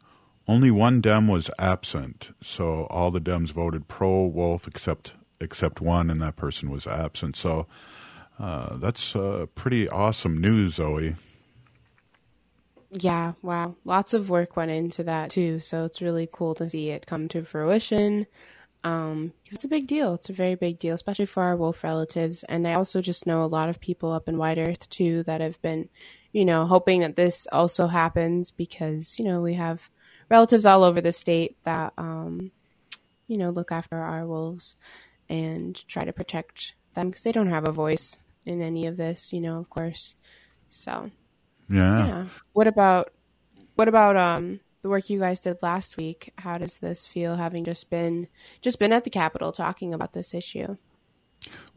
[0.48, 6.10] Only one Dem was absent, so all the Dems voted pro Wolf except except one,
[6.10, 7.36] and that person was absent.
[7.36, 7.68] So
[8.40, 11.16] uh, that's uh, pretty awesome news, Zoe.
[12.92, 13.76] Yeah, wow.
[13.86, 17.28] Lots of work went into that too, so it's really cool to see it come
[17.30, 18.26] to fruition.
[18.84, 20.14] Um, it's a big deal.
[20.16, 22.44] It's a very big deal, especially for our wolf relatives.
[22.44, 25.42] And I also just know a lot of people up in White Earth too that
[25.42, 25.90] have been
[26.32, 29.90] you know, hoping that this also happens because, you know, we have
[30.30, 32.52] relatives all over the state that, um,
[33.28, 34.76] you know, look after our wolves
[35.28, 39.32] and try to protect them because they don't have a voice in any of this,
[39.34, 40.16] you know, of course.
[40.70, 41.12] So.
[41.70, 42.08] Yeah.
[42.08, 42.26] Yeah.
[42.54, 43.12] What about
[43.76, 46.34] what about um the work you guys did last week?
[46.40, 48.28] How does this feel having just been
[48.62, 50.78] just been at the Capitol talking about this issue?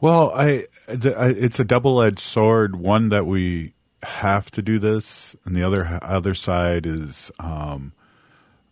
[0.00, 2.76] Well, I, the, I it's a double edged sword.
[2.76, 7.92] One that we have to do this, and the other other side is, um,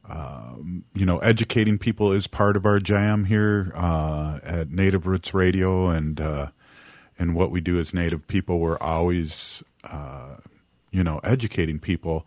[0.09, 5.33] um, you know, educating people is part of our jam here uh, at Native Roots
[5.33, 6.49] Radio, and uh,
[7.19, 10.37] and what we do as Native people, we're always, uh,
[10.91, 12.27] you know, educating people.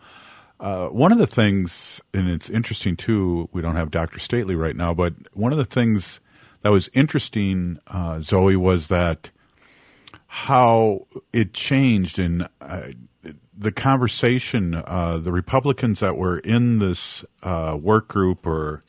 [0.59, 3.49] Uh, one of the things, and it's interesting too.
[3.51, 4.19] We don't have Dr.
[4.19, 6.19] Stately right now, but one of the things
[6.61, 9.31] that was interesting, uh, Zoe, was that
[10.33, 12.87] how it changed in uh,
[13.55, 14.73] the conversation.
[14.73, 18.83] Uh, the Republicans that were in this uh, work group or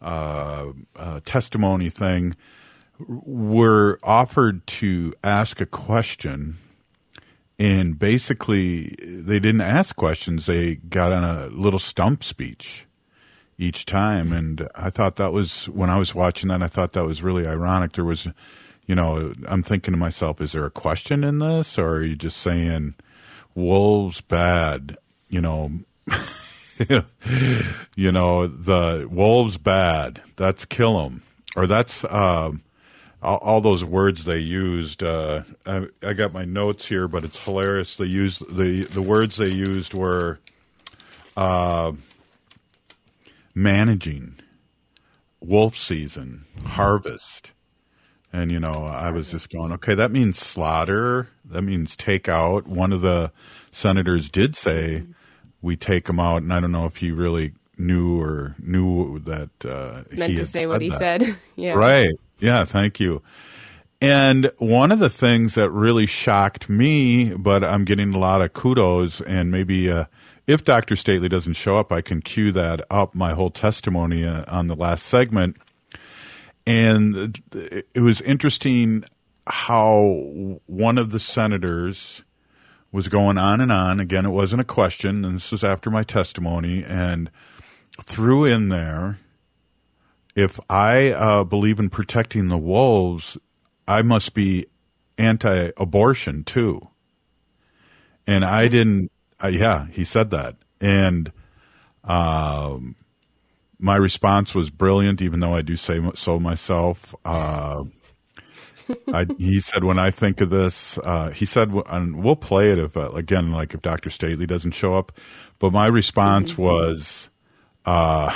[0.00, 2.36] uh, uh, testimony thing
[3.08, 6.58] were offered to ask a question.
[7.58, 10.46] And basically, they didn't ask questions.
[10.46, 12.86] They got on a little stump speech
[13.58, 14.32] each time.
[14.32, 17.48] And I thought that was, when I was watching that, I thought that was really
[17.48, 17.94] ironic.
[17.94, 18.28] There was,
[18.86, 21.78] you know, I'm thinking to myself, is there a question in this?
[21.78, 22.94] Or are you just saying,
[23.54, 24.96] wolves bad?
[25.28, 25.72] You know,
[27.96, 30.22] you know, the wolves bad.
[30.36, 31.22] That's kill them.
[31.56, 32.04] Or that's,
[33.24, 35.02] all, all those words they used.
[35.02, 37.96] Uh, I, I got my notes here, but it's hilarious.
[37.96, 40.38] They used the the words they used were
[41.36, 41.92] uh,
[43.54, 44.34] managing,
[45.40, 47.50] wolf season, harvest,
[48.34, 51.28] and you know I was just going, okay, that means slaughter.
[51.44, 52.66] That means take out.
[52.66, 53.30] One of the
[53.70, 55.04] senators did say
[55.62, 59.50] we take them out, and I don't know if he really knew or knew that
[59.64, 60.98] uh, Meant to say what he that.
[60.98, 61.36] said.
[61.56, 61.74] yeah.
[61.74, 62.14] Right.
[62.40, 63.22] Yeah, thank you.
[64.00, 68.52] And one of the things that really shocked me, but I'm getting a lot of
[68.52, 70.06] kudos, and maybe uh,
[70.48, 70.96] if Dr.
[70.96, 74.74] Stately doesn't show up, I can cue that up, my whole testimony uh, on the
[74.76, 75.56] last segment.
[76.66, 79.04] And it was interesting
[79.46, 82.22] how one of the senators
[82.90, 84.00] was going on and on.
[84.00, 87.30] Again, it wasn't a question, and this was after my testimony, and
[88.06, 89.18] threw in there
[90.34, 93.38] if I uh, believe in protecting the wolves,
[93.86, 94.66] I must be
[95.16, 96.88] anti abortion too.
[98.26, 100.56] And I didn't, uh, yeah, he said that.
[100.80, 101.30] And
[102.02, 102.96] um,
[103.84, 107.14] my response was brilliant, even though I do say so myself.
[107.22, 107.84] Uh,
[109.12, 112.78] I, he said, when I think of this, uh, he said, and we'll play it
[112.78, 114.08] if, uh, again, like if Dr.
[114.08, 115.12] Stately doesn't show up.
[115.58, 117.28] But my response was,
[117.84, 118.34] uh,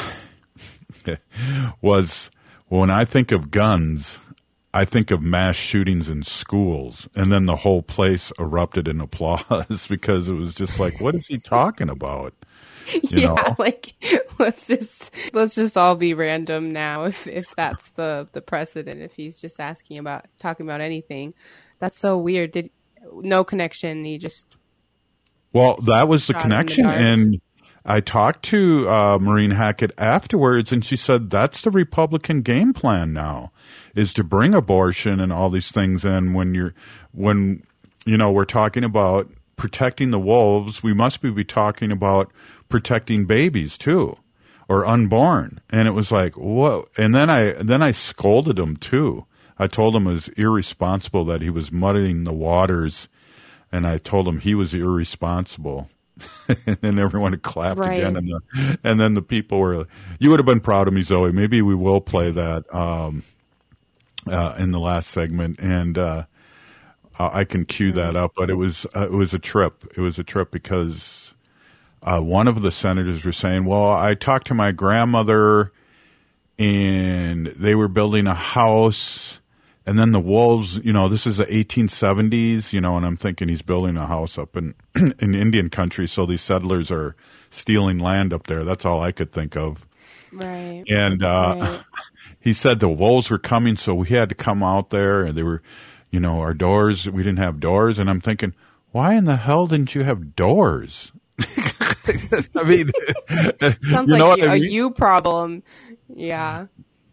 [1.80, 2.30] was
[2.66, 4.18] when I think of guns,
[4.74, 9.86] I think of mass shootings in schools, and then the whole place erupted in applause
[9.88, 12.34] because it was just like, what is he talking about?
[13.10, 13.56] You yeah, know?
[13.58, 13.94] like
[14.38, 19.14] let's just let's just all be random now if if that's the the precedent if
[19.14, 21.34] he's just asking about talking about anything.
[21.78, 22.52] That's so weird.
[22.52, 22.70] Did
[23.12, 24.46] no connection, he just
[25.52, 27.40] Well, that was the in the connection, and
[27.84, 33.12] I talked to uh, Maureen Hackett afterwards, and she said that's the Republican game plan
[33.12, 33.52] now,
[33.94, 36.74] is to bring abortion and all these things in when you're
[37.12, 37.62] when
[38.04, 42.32] you know we're talking about protecting the wolves, we must be, be talking about
[42.68, 44.16] protecting babies too,
[44.68, 45.60] or unborn.
[45.70, 46.84] And it was like, whoa!
[46.96, 49.26] And then I then I scolded him too.
[49.58, 53.08] I told him it was irresponsible that he was muddying the waters,
[53.72, 55.88] and I told him he was irresponsible.
[56.66, 57.98] and then everyone clapped Right.
[57.98, 59.86] again, and the, and then the people were.
[60.18, 61.30] You would have been proud of me, Zoe.
[61.32, 63.22] Maybe we will play that um,
[64.26, 66.24] uh, in the last segment, and uh,
[67.20, 68.32] uh, I can cue that up.
[68.36, 69.84] But it was uh, it was a trip.
[69.96, 71.27] It was a trip because
[72.02, 75.72] uh, one of the senators was saying, "Well, I talked to my grandmother,
[76.58, 79.40] and they were building a house."
[79.84, 83.48] And then the wolves, you know, this is the 1870s, you know, and I'm thinking
[83.48, 84.74] he's building a house up in
[85.18, 87.16] in Indian country, so these settlers are
[87.50, 88.64] stealing land up there.
[88.64, 89.86] That's all I could think of.
[90.32, 90.84] right.
[90.88, 91.80] And uh, Right.
[92.40, 95.42] he said the wolves were coming, so we had to come out there, and they
[95.42, 95.62] were,
[96.10, 97.08] you know, our doors.
[97.08, 98.54] We didn't have doors, and I'm thinking,
[98.90, 101.12] why in the hell didn't you have doors?
[102.56, 102.90] I mean,
[103.90, 104.70] Sounds you know like what you, I a mean?
[104.70, 105.62] you problem.
[106.14, 106.66] Yeah.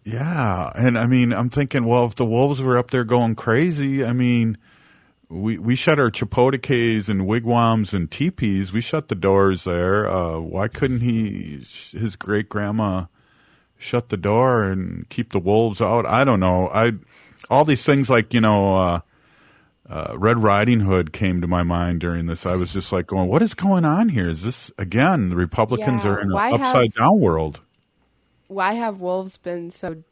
[0.03, 4.05] Yeah, and I mean, I'm thinking, well, if the wolves were up there going crazy,
[4.05, 4.58] I mean,
[5.29, 8.71] we we shut our chapotecas and wigwams and teepees.
[8.71, 10.08] We shut the doors there.
[10.10, 13.06] Uh, why couldn't he, his great grandma,
[13.79, 16.06] shut the door and keep the wolves out?
[16.06, 16.69] I don't know.
[16.69, 16.93] I
[17.50, 19.00] all these things like you know, uh,
[19.90, 22.46] uh, Red Riding Hood came to my mind during this.
[22.46, 24.27] I was just like going, "What is going on here?
[24.27, 27.62] Is this again the Republicans Yeah, are in an why have- upside down world?"
[28.48, 30.04] Why have wolves been so,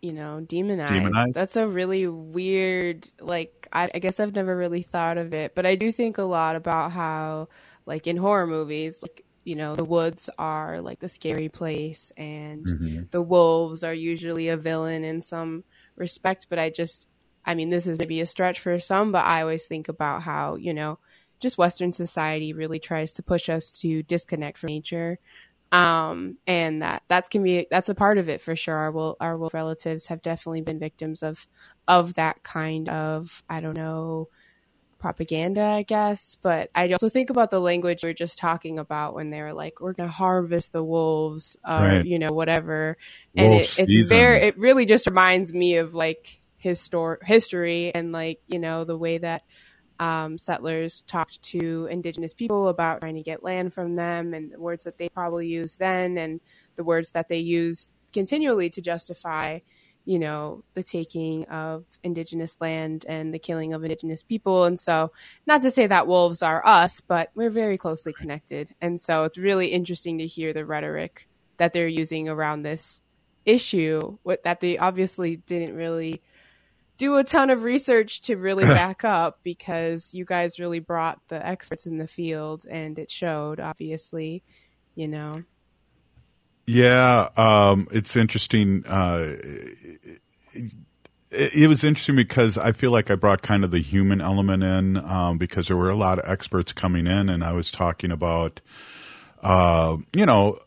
[0.00, 0.92] you know, demonized?
[0.92, 1.34] Demonized?
[1.34, 3.10] That's a really weird.
[3.20, 6.22] Like, I, I guess I've never really thought of it, but I do think a
[6.22, 7.48] lot about how,
[7.84, 12.64] like in horror movies, like you know, the woods are like the scary place, and
[12.66, 13.10] Mhm.
[13.10, 15.64] the wolves are usually a villain in some
[15.96, 16.46] respect.
[16.48, 17.06] But I just,
[17.46, 20.56] I mean, this is maybe a stretch for some, but I always think about how,
[20.56, 20.98] you know,
[21.40, 25.18] just Western society really tries to push us to disconnect from nature.
[25.72, 28.76] Um, and that, that's can be, that's a part of it for sure.
[28.76, 31.46] Our wolf, our wolf relatives have definitely been victims of,
[31.88, 34.28] of that kind of, I don't know,
[35.04, 36.38] propaganda, I guess.
[36.40, 39.52] But I also think about the language we are just talking about when they were
[39.52, 42.06] like, "We're going to harvest the wolves," or Right.
[42.06, 42.96] you know, whatever.
[43.36, 44.16] And Wolf it, it's season.
[44.16, 48.98] very, it really just reminds me of like histor- history and like you know the
[48.98, 49.44] way that
[50.00, 54.60] um, settlers talked to indigenous people about trying to get land from them and the
[54.60, 56.40] words that they probably used then and
[56.76, 59.60] the words that they use continually to justify
[60.06, 64.64] you know the taking of indigenous land and the killing of indigenous people.
[64.64, 65.12] And so
[65.46, 68.74] not to say that wolves are us but we're very closely connected.
[68.82, 73.02] And so it's really interesting to hear the rhetoric that they're using around this
[73.46, 76.22] issue what that they obviously didn't really
[76.98, 81.46] do a ton of research to really back up because you guys really brought the
[81.46, 84.42] experts in the field and it showed obviously
[84.94, 85.42] you know
[86.66, 88.84] Yeah, um, it's interesting.
[88.86, 89.36] Uh,
[90.52, 90.72] it,
[91.30, 94.96] it was interesting because I feel like I brought kind of the human element in
[94.96, 98.60] um, because there were a lot of experts coming in, and I was talking about,
[99.42, 100.58] uh, you know,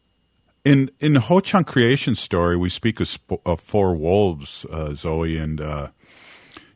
[0.66, 5.38] in in Ho Chunk Creation Story, we speak of, sp- of four wolves, uh, Zoe,
[5.38, 5.88] and uh,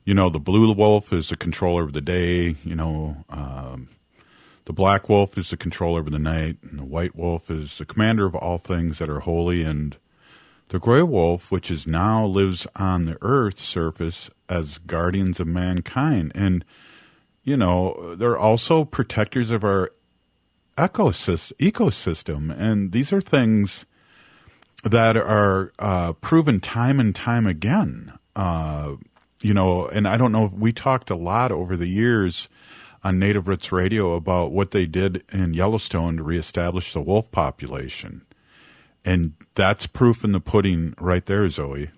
[0.05, 2.55] you know, the blue wolf is the controller of the day.
[2.63, 3.23] You know.
[3.29, 3.87] Um,
[4.65, 7.85] the black wolf is the controller of the night, and the white wolf is the
[7.85, 9.97] commander of all things that are holy, and
[10.69, 16.31] the gray wolf, which is now lives on the earth's surface as guardians of mankind.
[16.33, 16.63] And,
[17.43, 19.91] you know, they're also protectors of our
[20.77, 22.57] ecosystem, ecosystem.
[22.57, 23.85] And these are things
[24.85, 28.13] that are uh, proven time and time again.
[28.35, 28.95] Uh,
[29.41, 32.47] you know, and I don't know, we talked a lot over the years
[33.03, 38.25] on Native Roots Radio about what they did in Yellowstone to reestablish the wolf population.
[39.03, 41.89] And that's proof in the pudding right there, Zoe.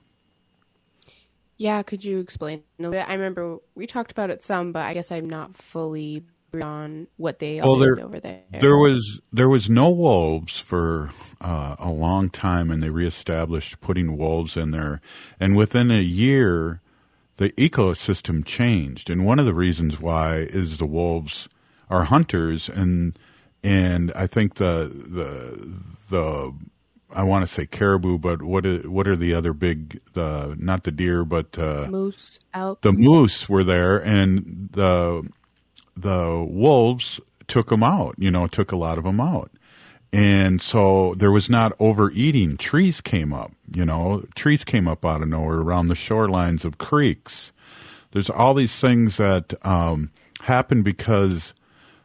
[1.57, 4.85] yeah could you explain a little bit i remember we talked about it some but
[4.85, 6.23] i guess i'm not fully
[6.61, 10.59] on what they all well, did there, over there there was there was no wolves
[10.59, 11.09] for
[11.41, 15.01] uh, a long time, and they reestablished putting wolves in there.
[15.39, 16.81] And within a year,
[17.37, 19.09] the ecosystem changed.
[19.09, 21.49] And one of the reasons why is the wolves
[21.89, 23.15] are hunters, and
[23.63, 25.69] and I think the the
[26.09, 26.53] the
[27.15, 30.83] I want to say caribou, but what are, what are the other big the not
[30.83, 35.27] the deer, but uh, moose elk the moose were there, and the
[35.95, 38.15] the wolves took them out.
[38.17, 39.51] You know, took a lot of them out,
[40.13, 42.55] and so there was not overeating.
[42.57, 43.51] Trees came up.
[43.73, 47.51] You know, trees came up out of nowhere around the shorelines of creeks.
[48.11, 50.11] There's all these things that um,
[50.41, 51.55] happen because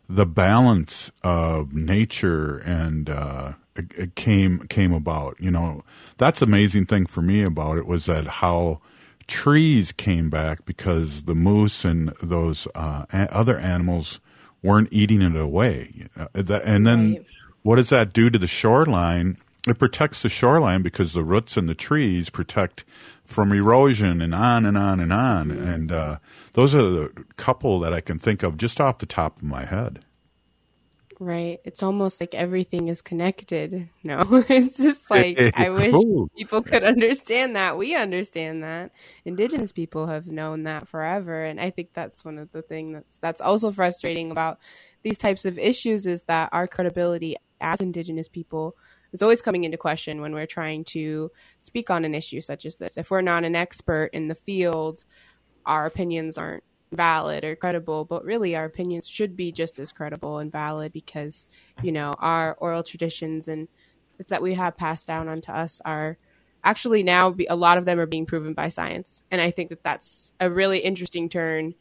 [0.09, 5.37] the balance of nature and uh, it, it came came about.
[5.39, 5.85] You know,
[6.17, 8.81] that's amazing thing for me about it was that how
[9.27, 14.19] trees came back because the moose and those uh, other animals
[14.63, 16.07] weren't eating it away.
[16.17, 16.29] Uh,
[16.65, 17.23] and then
[17.69, 19.37] what does that do to the shoreline?
[19.69, 22.83] It protects the shoreline because the roots and the trees protect
[23.27, 25.51] from erosion and on and on and on.
[25.51, 26.17] And uh,
[26.55, 29.67] those are the couple that I can think of just off the top of my
[29.67, 30.03] head.
[31.21, 35.93] right it's almost like everything is connected no it's just like i wish
[36.37, 38.93] people could understand that we understand that
[39.25, 43.19] indigenous people have known that forever and i think that's one of the things that's
[43.19, 44.61] that's also frustrating about
[45.03, 48.77] these types of issues is that our credibility as indigenous people
[49.13, 52.77] is always coming into question when we're trying to speak on an issue such as
[52.77, 55.05] this if we're not an expert in the field
[55.67, 60.39] our opinions aren't valid or credible, but really our opinions should be just as credible
[60.39, 61.49] and valid because,
[61.83, 63.69] you know, our oral traditions and
[64.19, 66.19] it's that we have passed down onto us are
[66.65, 69.23] actually now be, a lot of them are being proven by science.
[69.31, 71.75] And I think that that's a really interesting turn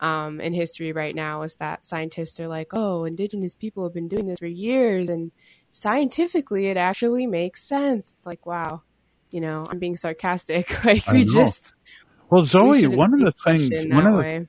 [0.00, 4.08] um, in history right now is that scientists are like, oh, indigenous people have been
[4.08, 5.32] doing this for years and
[5.70, 8.12] scientifically it actually makes sense.
[8.16, 8.82] It's like, wow,
[9.30, 10.84] you know, I'm being sarcastic.
[10.84, 11.74] like we just
[12.30, 14.48] Well, Zoe, shouldn't one of the things, one of the, way.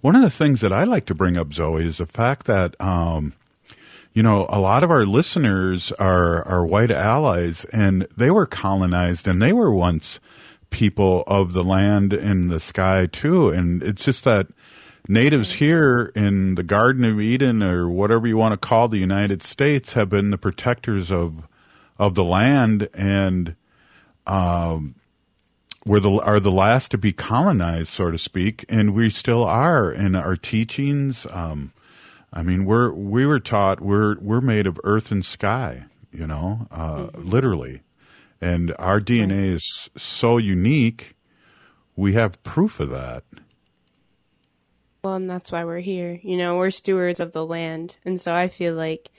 [0.00, 2.80] One of the things that I like to bring up, Zoe, is the fact that,
[2.80, 3.34] um,
[4.12, 9.28] you know, a lot of our listeners are, are white allies and they were colonized
[9.28, 10.20] and they were once
[10.70, 13.50] people of the land and the sky too.
[13.50, 14.48] And it's just that
[15.08, 19.42] natives here in the Garden of Eden or whatever you want to call the United
[19.42, 21.48] States have been the protectors of,
[21.98, 23.56] of the land and,
[24.26, 24.94] um,
[25.88, 29.90] we're the are the last to be colonized, so to speak, and we still are
[29.90, 31.26] in our teachings.
[31.30, 31.72] Um,
[32.32, 36.68] I mean, we're we were taught we're we're made of earth and sky, you know,
[36.70, 37.28] uh, mm-hmm.
[37.28, 37.80] literally,
[38.40, 41.16] and our DNA is so unique.
[41.96, 43.24] We have proof of that.
[45.02, 46.18] Well, and that's why we're here.
[46.22, 49.10] You know, we're stewards of the land, and so I feel like,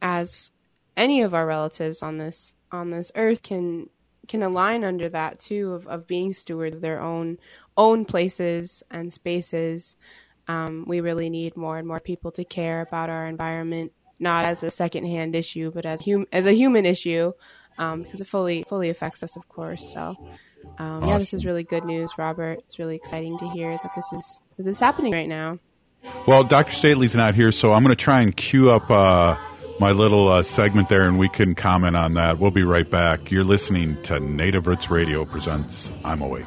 [0.00, 0.50] as
[0.96, 3.88] any of our relatives on this on this earth can
[4.28, 7.38] can align under that too of, of being steward of their own
[7.76, 9.96] own places and spaces.
[10.48, 14.62] Um, we really need more and more people to care about our environment, not as
[14.62, 17.32] a secondhand issue, but as hum- as a human issue,
[17.78, 19.92] um, because it fully fully affects us, of course.
[19.92, 20.14] So,
[20.78, 21.08] um, awesome.
[21.08, 22.58] yeah, this is really good news, Robert.
[22.60, 25.58] It's really exciting to hear that this is that this is happening right now.
[26.26, 26.72] Well, Dr.
[26.72, 28.90] Stately's not here, so I'm going to try and queue up.
[28.90, 29.36] Uh,
[29.78, 32.38] my little uh, segment there, and we can comment on that.
[32.38, 33.30] We'll be right back.
[33.30, 36.46] You're listening to Native Roots Radio presents I'm Awake.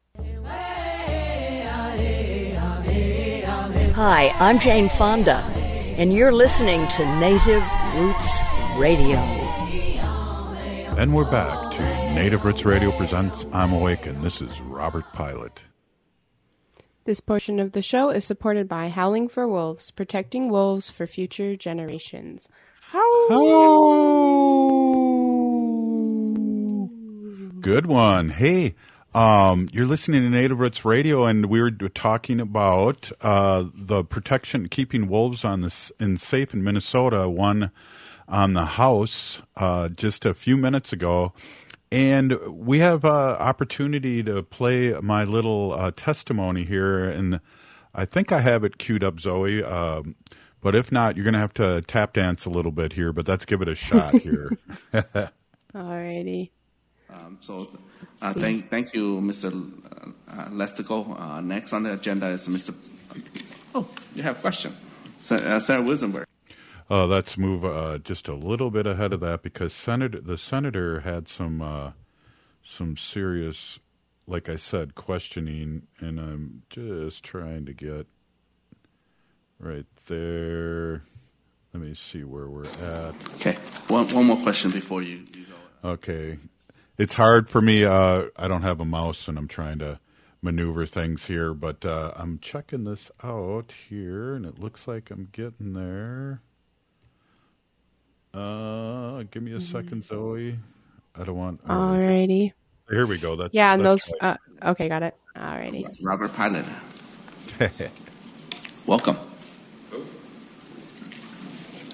[3.96, 5.36] Hi, I'm Jane Fonda,
[5.96, 8.42] and you're listening to Native Roots
[8.76, 9.16] Radio.
[10.98, 11.82] And we're back to
[12.12, 15.64] Native Roots Radio presents I'm Awake, and this is Robert Pilot.
[17.06, 21.56] This portion of the show is supported by Howling for Wolves, protecting wolves for future
[21.56, 22.50] generations.
[22.90, 23.28] Howl!
[27.62, 28.28] Good one.
[28.28, 28.74] Hey,
[29.16, 34.68] um, you're listening to Native Roots Radio, and we were talking about uh, the protection,
[34.68, 37.26] keeping wolves on this in safe in Minnesota.
[37.26, 37.70] One
[38.28, 41.32] on the house uh, just a few minutes ago,
[41.90, 47.40] and we have uh, opportunity to play my little uh, testimony here, and
[47.94, 49.64] I think I have it queued up, Zoe.
[49.64, 50.14] Um,
[50.60, 53.14] but if not, you're going to have to tap dance a little bit here.
[53.14, 54.50] But let's give it a shot here.
[55.74, 56.50] Alrighty.
[57.08, 57.70] Um, so,
[58.22, 59.52] uh, thank thank you, Mr.
[60.28, 61.18] Uh, Lestico.
[61.18, 62.74] Uh, next on the agenda is Mr.
[63.74, 64.72] Oh, you have a question,
[65.30, 66.24] uh, Sarah Wesenberg.
[66.88, 71.00] Uh, let's move uh, just a little bit ahead of that because senator the senator
[71.00, 71.90] had some uh,
[72.62, 73.80] some serious,
[74.26, 78.06] like I said, questioning, and I'm just trying to get
[79.58, 81.02] right there.
[81.74, 83.14] Let me see where we're at.
[83.34, 83.54] Okay,
[83.88, 85.44] one one more question before you, you
[85.82, 85.90] go.
[85.90, 86.38] Okay,
[86.98, 87.84] it's hard for me.
[87.84, 90.00] Uh, I don't have a mouse, and I'm trying to
[90.42, 91.54] maneuver things here.
[91.54, 96.42] But uh, I'm checking this out here, and it looks like I'm getting there.
[98.34, 99.72] Uh, give me a Mm-hmm.
[99.72, 100.58] second, Zoe.
[101.14, 101.64] I don't want.
[101.66, 102.52] Alrighty.
[102.90, 103.36] Here we go.
[103.36, 104.12] That's, yeah, and that's those.
[104.20, 105.16] Uh, okay, got it.
[105.36, 105.88] Alrighty.
[106.02, 106.64] Robert Pilot,
[108.86, 109.18] welcome.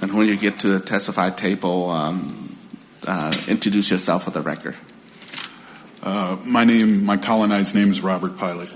[0.02, 2.58] And when you get to the testify table, um,
[3.06, 4.76] uh, introduce yourself for the record.
[6.02, 8.68] Uh, my name, my colonized name is Robert Pilot.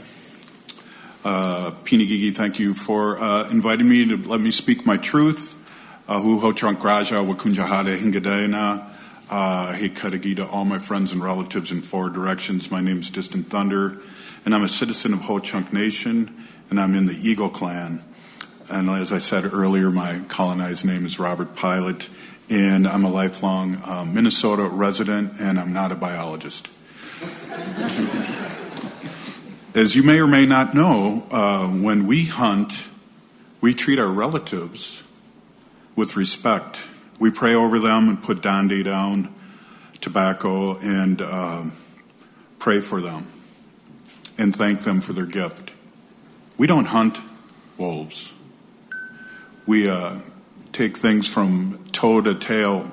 [1.24, 5.56] Uh, Pinigigi, thank you for uh, inviting me to let me speak my truth.
[6.06, 8.88] Uh, Hu ho trunk raja wakunjahade hingadena.
[9.28, 12.70] Uh, hey Kadagi to all my friends and relatives in four directions.
[12.70, 14.00] My name is Distant Thunder,
[14.44, 18.04] and I'm a citizen of Ho Chunk Nation, and I'm in the Eagle Clan.
[18.70, 22.08] And as I said earlier, my colonized name is Robert Pilot,
[22.48, 26.68] and I'm a lifelong uh, Minnesota resident, and I'm not a biologist.
[29.74, 32.88] As you may or may not know, uh, when we hunt,
[33.60, 35.02] we treat our relatives
[35.94, 36.78] with respect.
[37.18, 39.34] We pray over them and put dandi down,
[40.00, 41.72] tobacco, and um,
[42.58, 43.26] pray for them
[44.38, 45.72] and thank them for their gift.
[46.58, 47.20] We don't hunt
[47.76, 48.32] wolves.
[49.66, 50.20] We uh,
[50.72, 52.90] take things from toe to tail.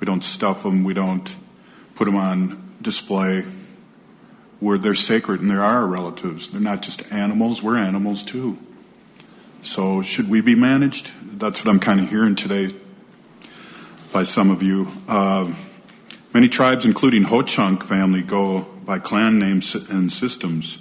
[0.00, 0.84] We don't stuff them.
[0.84, 1.34] We don't
[1.94, 3.44] put them on display
[4.60, 6.48] where they're sacred and they're our relatives.
[6.48, 8.58] They're not just animals, we're animals too.
[9.60, 11.12] So, should we be managed?
[11.38, 12.70] That's what I'm kind of hearing today
[14.12, 14.88] by some of you.
[15.08, 15.52] Uh,
[16.32, 20.78] many tribes, including Ho Chunk family, go by clan names and systems.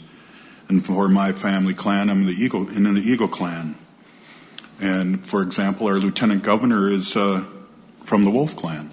[0.68, 3.76] And for my family clan, I'm the Eagle, and in the Eagle clan.
[4.80, 7.46] And for example, our lieutenant governor is uh,
[8.04, 8.90] from the Wolf clan.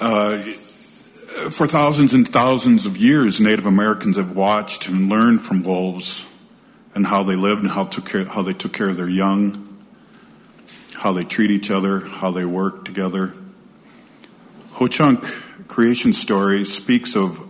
[0.00, 0.42] Uh,
[1.50, 6.26] for thousands and thousands of years, Native Americans have watched and learned from wolves
[6.94, 9.84] and how they lived and how, took care, how they took care of their young,
[10.94, 13.34] how they treat each other, how they work together.
[14.72, 15.24] Ho Chunk
[15.68, 17.46] creation story speaks of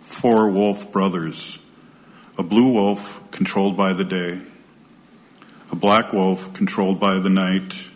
[0.00, 1.58] four wolf brothers
[2.36, 4.40] a blue wolf controlled by the day,
[5.72, 7.90] a black wolf controlled by the night,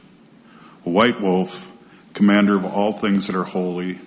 [0.84, 1.72] a white wolf,
[2.12, 4.00] commander of all things that are holy,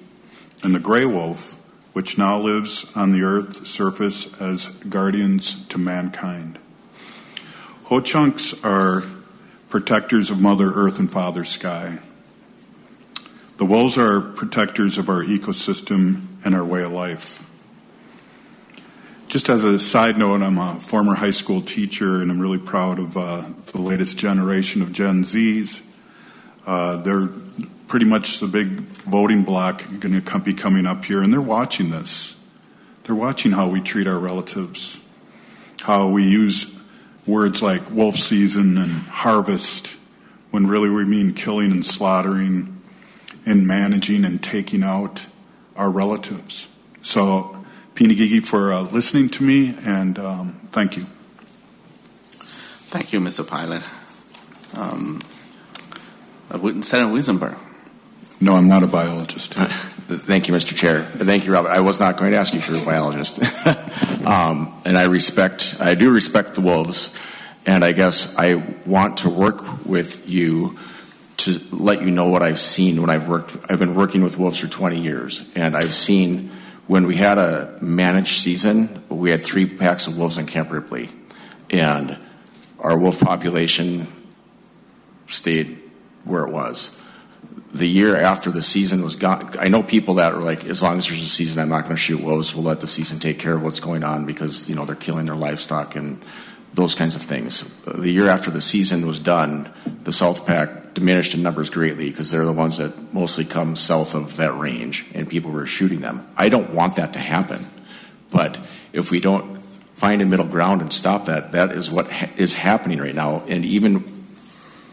[0.65, 1.53] and the gray wolf,
[1.93, 6.57] which now lives on the earth's surface as guardians to mankind.
[7.83, 9.03] Ho Chunks are
[9.69, 11.99] protectors of Mother Earth and Father Sky.
[13.57, 17.45] The wolves are protectors of our ecosystem and our way of life.
[19.27, 22.97] Just as a side note, I'm a former high school teacher, and I'm really proud
[22.97, 25.83] of uh, the latest generation of Gen Zs.
[26.65, 27.29] Uh, they're
[27.87, 31.91] pretty much the big voting bloc going to be coming up here, and they're watching
[31.91, 32.35] this.
[33.03, 34.99] They're watching how we treat our relatives,
[35.81, 36.75] how we use
[37.27, 39.97] words like wolf season and harvest
[40.51, 42.81] when really we mean killing and slaughtering
[43.45, 45.25] and managing and taking out
[45.75, 46.67] our relatives.
[47.01, 47.63] So,
[47.93, 51.05] Pinigigi, for uh, listening to me, and um, thank you.
[52.31, 53.45] Thank you, Mr.
[53.45, 53.83] Pilot.
[54.75, 55.21] Um,
[56.81, 57.57] Senator Wesenberg.
[58.45, 59.55] No, I'm not a biologist.
[59.55, 60.75] Thank you, Mr.
[60.75, 61.01] Chair.
[61.01, 61.69] Thank you, Robert.
[61.69, 63.39] I was not going to ask you if you're a biologist.
[64.23, 67.11] um, and I respect, I do respect the wolves,
[67.65, 70.77] and I guess I want to work with you
[71.37, 73.57] to let you know what I've seen when I've worked.
[73.67, 76.51] I've been working with wolves for 20 years, and I've seen
[76.85, 81.09] when we had a managed season, we had three packs of wolves in Camp Ripley,
[81.71, 82.15] and
[82.77, 84.05] our wolf population
[85.29, 85.81] stayed
[86.25, 86.95] where it was
[87.75, 90.97] the year after the season was gone, I know people that are like, as long
[90.97, 92.55] as there's a season, I'm not going to shoot wolves.
[92.55, 95.25] We'll let the season take care of what's going on because you know they're killing
[95.25, 96.21] their livestock and
[96.73, 97.69] those kinds of things.
[97.85, 99.69] The year after the season was done,
[100.03, 104.15] the South Pack diminished in numbers greatly because they're the ones that mostly come south
[104.15, 106.25] of that range, and people were shooting them.
[106.37, 107.65] I don't want that to happen,
[108.31, 108.57] but
[108.93, 109.61] if we don't
[109.95, 113.43] find a middle ground and stop that, that is what ha- is happening right now.
[113.49, 114.14] And even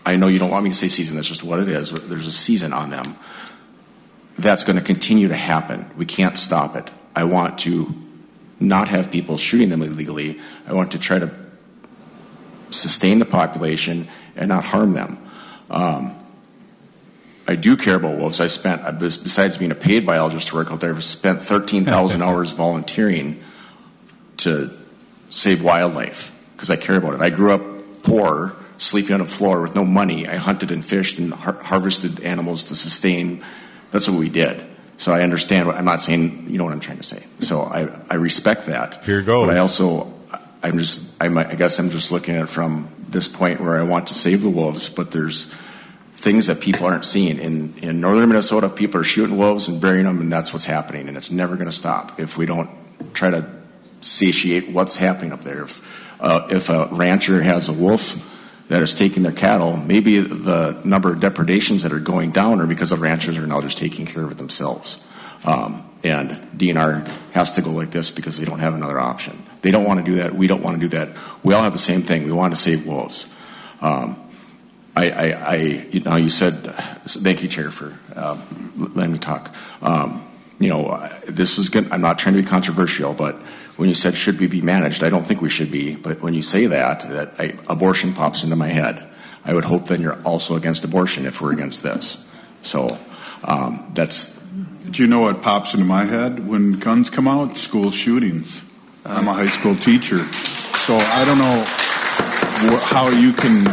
[0.04, 1.92] I know you don't want me to say season, that's just what it is.
[1.92, 3.16] There's a season on them.
[4.38, 5.90] That's going to continue to happen.
[5.96, 6.90] We can't stop it.
[7.14, 7.94] I want to
[8.58, 10.40] not have people shooting them illegally.
[10.66, 11.34] I want to try to
[12.70, 15.18] sustain the population and not harm them.
[15.70, 16.18] Um,
[17.46, 18.40] I do care about wolves.
[18.40, 22.52] I spent, besides being a paid biologist to work out there, I've spent 13,000 hours
[22.52, 23.42] volunteering
[24.38, 24.76] to
[25.30, 27.20] save wildlife because I care about it.
[27.20, 30.26] I grew up poor sleeping on a floor with no money.
[30.26, 33.44] I hunted and fished and har- harvested animals to sustain.
[33.90, 34.66] That's what we did.
[34.96, 36.46] So I understand what I'm not saying.
[36.48, 37.22] You know what I'm trying to say.
[37.40, 39.04] So I, I respect that.
[39.04, 39.46] Here goes.
[39.46, 40.12] But I also
[40.62, 43.82] I'm just I'm, I guess I'm just looking at it from this point where I
[43.82, 45.52] want to save the wolves, but there's
[46.14, 47.38] things that people aren't seeing.
[47.38, 51.08] In in northern Minnesota, people are shooting wolves and burying them, and that's what's happening,
[51.08, 52.70] and it's never going to stop if we don't
[53.12, 53.48] try to
[54.02, 55.64] satiate what's happening up there.
[55.64, 58.28] If uh, if a rancher has a wolf
[58.72, 62.66] that is taking their cattle, maybe the number of depredations that are going down are
[62.66, 64.98] because the ranchers are now just taking care of it themselves.
[65.44, 69.42] Um, and DNR has to go like this because they don't have another option.
[69.60, 70.32] They don't want to do that.
[70.32, 71.10] We don't want to do that.
[71.42, 72.24] We all have the same thing.
[72.24, 73.28] We want to save wolves.
[73.82, 74.18] Um,
[74.96, 75.56] I, I, I,
[75.90, 76.64] you know, you said,
[77.04, 79.54] thank you, Chair, for um, letting me talk.
[79.82, 80.26] Um,
[80.58, 81.92] you know, this is good.
[81.92, 83.36] I'm not trying to be controversial, but
[83.76, 85.94] when you said should we be managed, I don't think we should be.
[85.94, 89.08] But when you say that, that I, abortion pops into my head.
[89.44, 92.24] I would hope then you're also against abortion if we're against this.
[92.62, 92.88] So
[93.44, 94.38] um, that's.
[94.90, 97.56] Do you know what pops into my head when guns come out?
[97.56, 98.62] School shootings.
[99.04, 101.64] I'm a high school teacher, so I don't know
[102.84, 103.66] how you can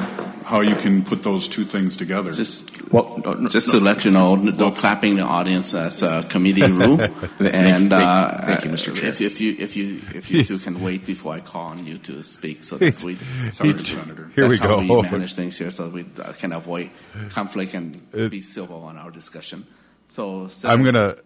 [0.44, 2.32] how you can put those two things together.
[2.32, 7.00] Just well, just to let you know, no clapping the audience as a committee rule.
[7.40, 8.96] and uh, thank you, Mr.
[8.96, 9.10] Chair.
[9.10, 11.98] If, if, you if you if you two can wait before I call on you
[12.00, 13.16] to speak, so that we
[13.52, 14.32] sorry, Senator.
[14.36, 15.02] Here that's we how go.
[15.02, 16.90] we manage things here, so we uh, can avoid
[17.30, 19.66] conflict and be civil on our discussion.
[20.08, 21.18] So, I'm gonna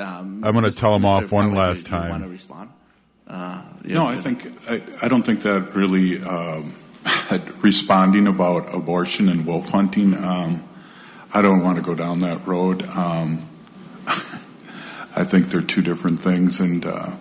[0.00, 0.78] um, I'm gonna Mr.
[0.78, 1.08] tell him Mr.
[1.08, 2.10] off one Conway, last do you time.
[2.10, 2.70] Want to respond?
[3.28, 6.74] Uh, No, I think I, I don't think that really um,
[7.60, 10.14] responding about abortion and wolf hunting.
[10.22, 10.62] Um,
[11.36, 12.82] I don't want to go down that road.
[12.88, 13.46] Um,
[14.06, 17.14] I think they're two different things, and uh,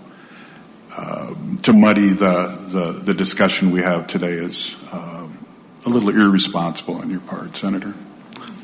[0.96, 5.28] uh, to muddy the, the the discussion we have today is uh,
[5.86, 7.94] a little irresponsible on your part, Senator.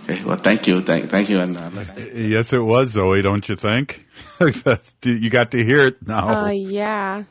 [0.04, 0.24] Okay.
[0.24, 1.70] Well, thank you, thank, thank you, and uh.
[2.14, 3.22] Yes, it was Zoe.
[3.22, 4.08] Don't you think?
[5.04, 6.46] you got to hear it now.
[6.46, 7.24] Uh, yeah.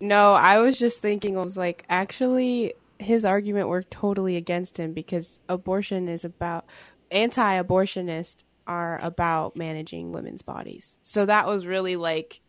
[0.00, 4.92] No, I was just thinking, I was like, actually, his argument worked totally against him
[4.92, 6.66] because abortion is about,
[7.10, 10.98] anti abortionists are about managing women's bodies.
[11.02, 12.40] So that was really like,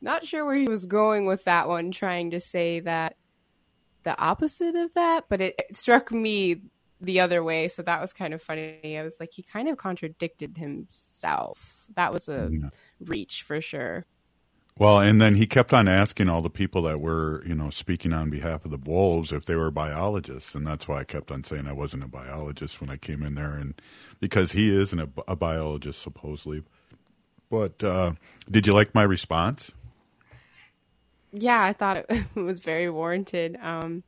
[0.00, 3.16] not sure where he was going with that one, trying to say that
[4.04, 6.62] the opposite of that, but it, it struck me
[7.00, 7.68] the other way.
[7.68, 8.98] So that was kind of funny.
[8.98, 11.86] I was like, he kind of contradicted himself.
[11.94, 12.50] That was a
[13.00, 14.06] reach for sure.
[14.78, 18.12] Well, and then he kept on asking all the people that were, you know, speaking
[18.12, 21.42] on behalf of the wolves if they were biologists, and that's why I kept on
[21.42, 23.80] saying I wasn't a biologist when I came in there, and
[24.20, 26.62] because he isn't a, a biologist supposedly.
[27.50, 28.12] But uh,
[28.48, 29.72] did you like my response?
[31.32, 34.04] Yeah, I thought it was very warranted, um,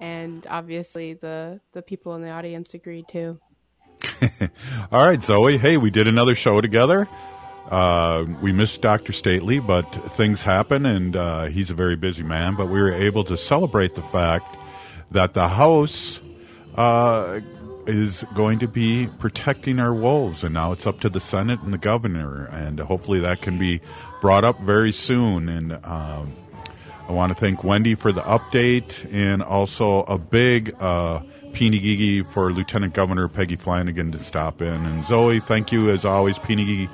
[0.00, 3.38] and obviously the the people in the audience agreed too.
[4.92, 5.58] All right, Zoe.
[5.58, 7.08] Hey, we did another show together.
[7.70, 9.12] Uh, we missed Dr.
[9.12, 12.54] Stately, but things happen, and uh, he's a very busy man.
[12.56, 14.56] But we were able to celebrate the fact
[15.10, 16.20] that the House
[16.76, 17.40] uh,
[17.86, 21.72] is going to be protecting our wolves, and now it's up to the Senate and
[21.72, 23.80] the governor, and hopefully that can be
[24.20, 25.48] brought up very soon.
[25.48, 26.32] And um,
[27.06, 31.20] I want to thank Wendy for the update, and also a big uh,
[32.30, 34.68] for Lieutenant Governor Peggy Flanagan to stop in.
[34.68, 36.88] And Zoe, thank you as always, Pinigigi.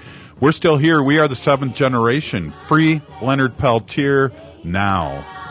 [0.44, 1.02] We're still here.
[1.02, 2.50] We are the seventh generation.
[2.50, 4.30] Free Leonard Peltier
[4.62, 5.43] now.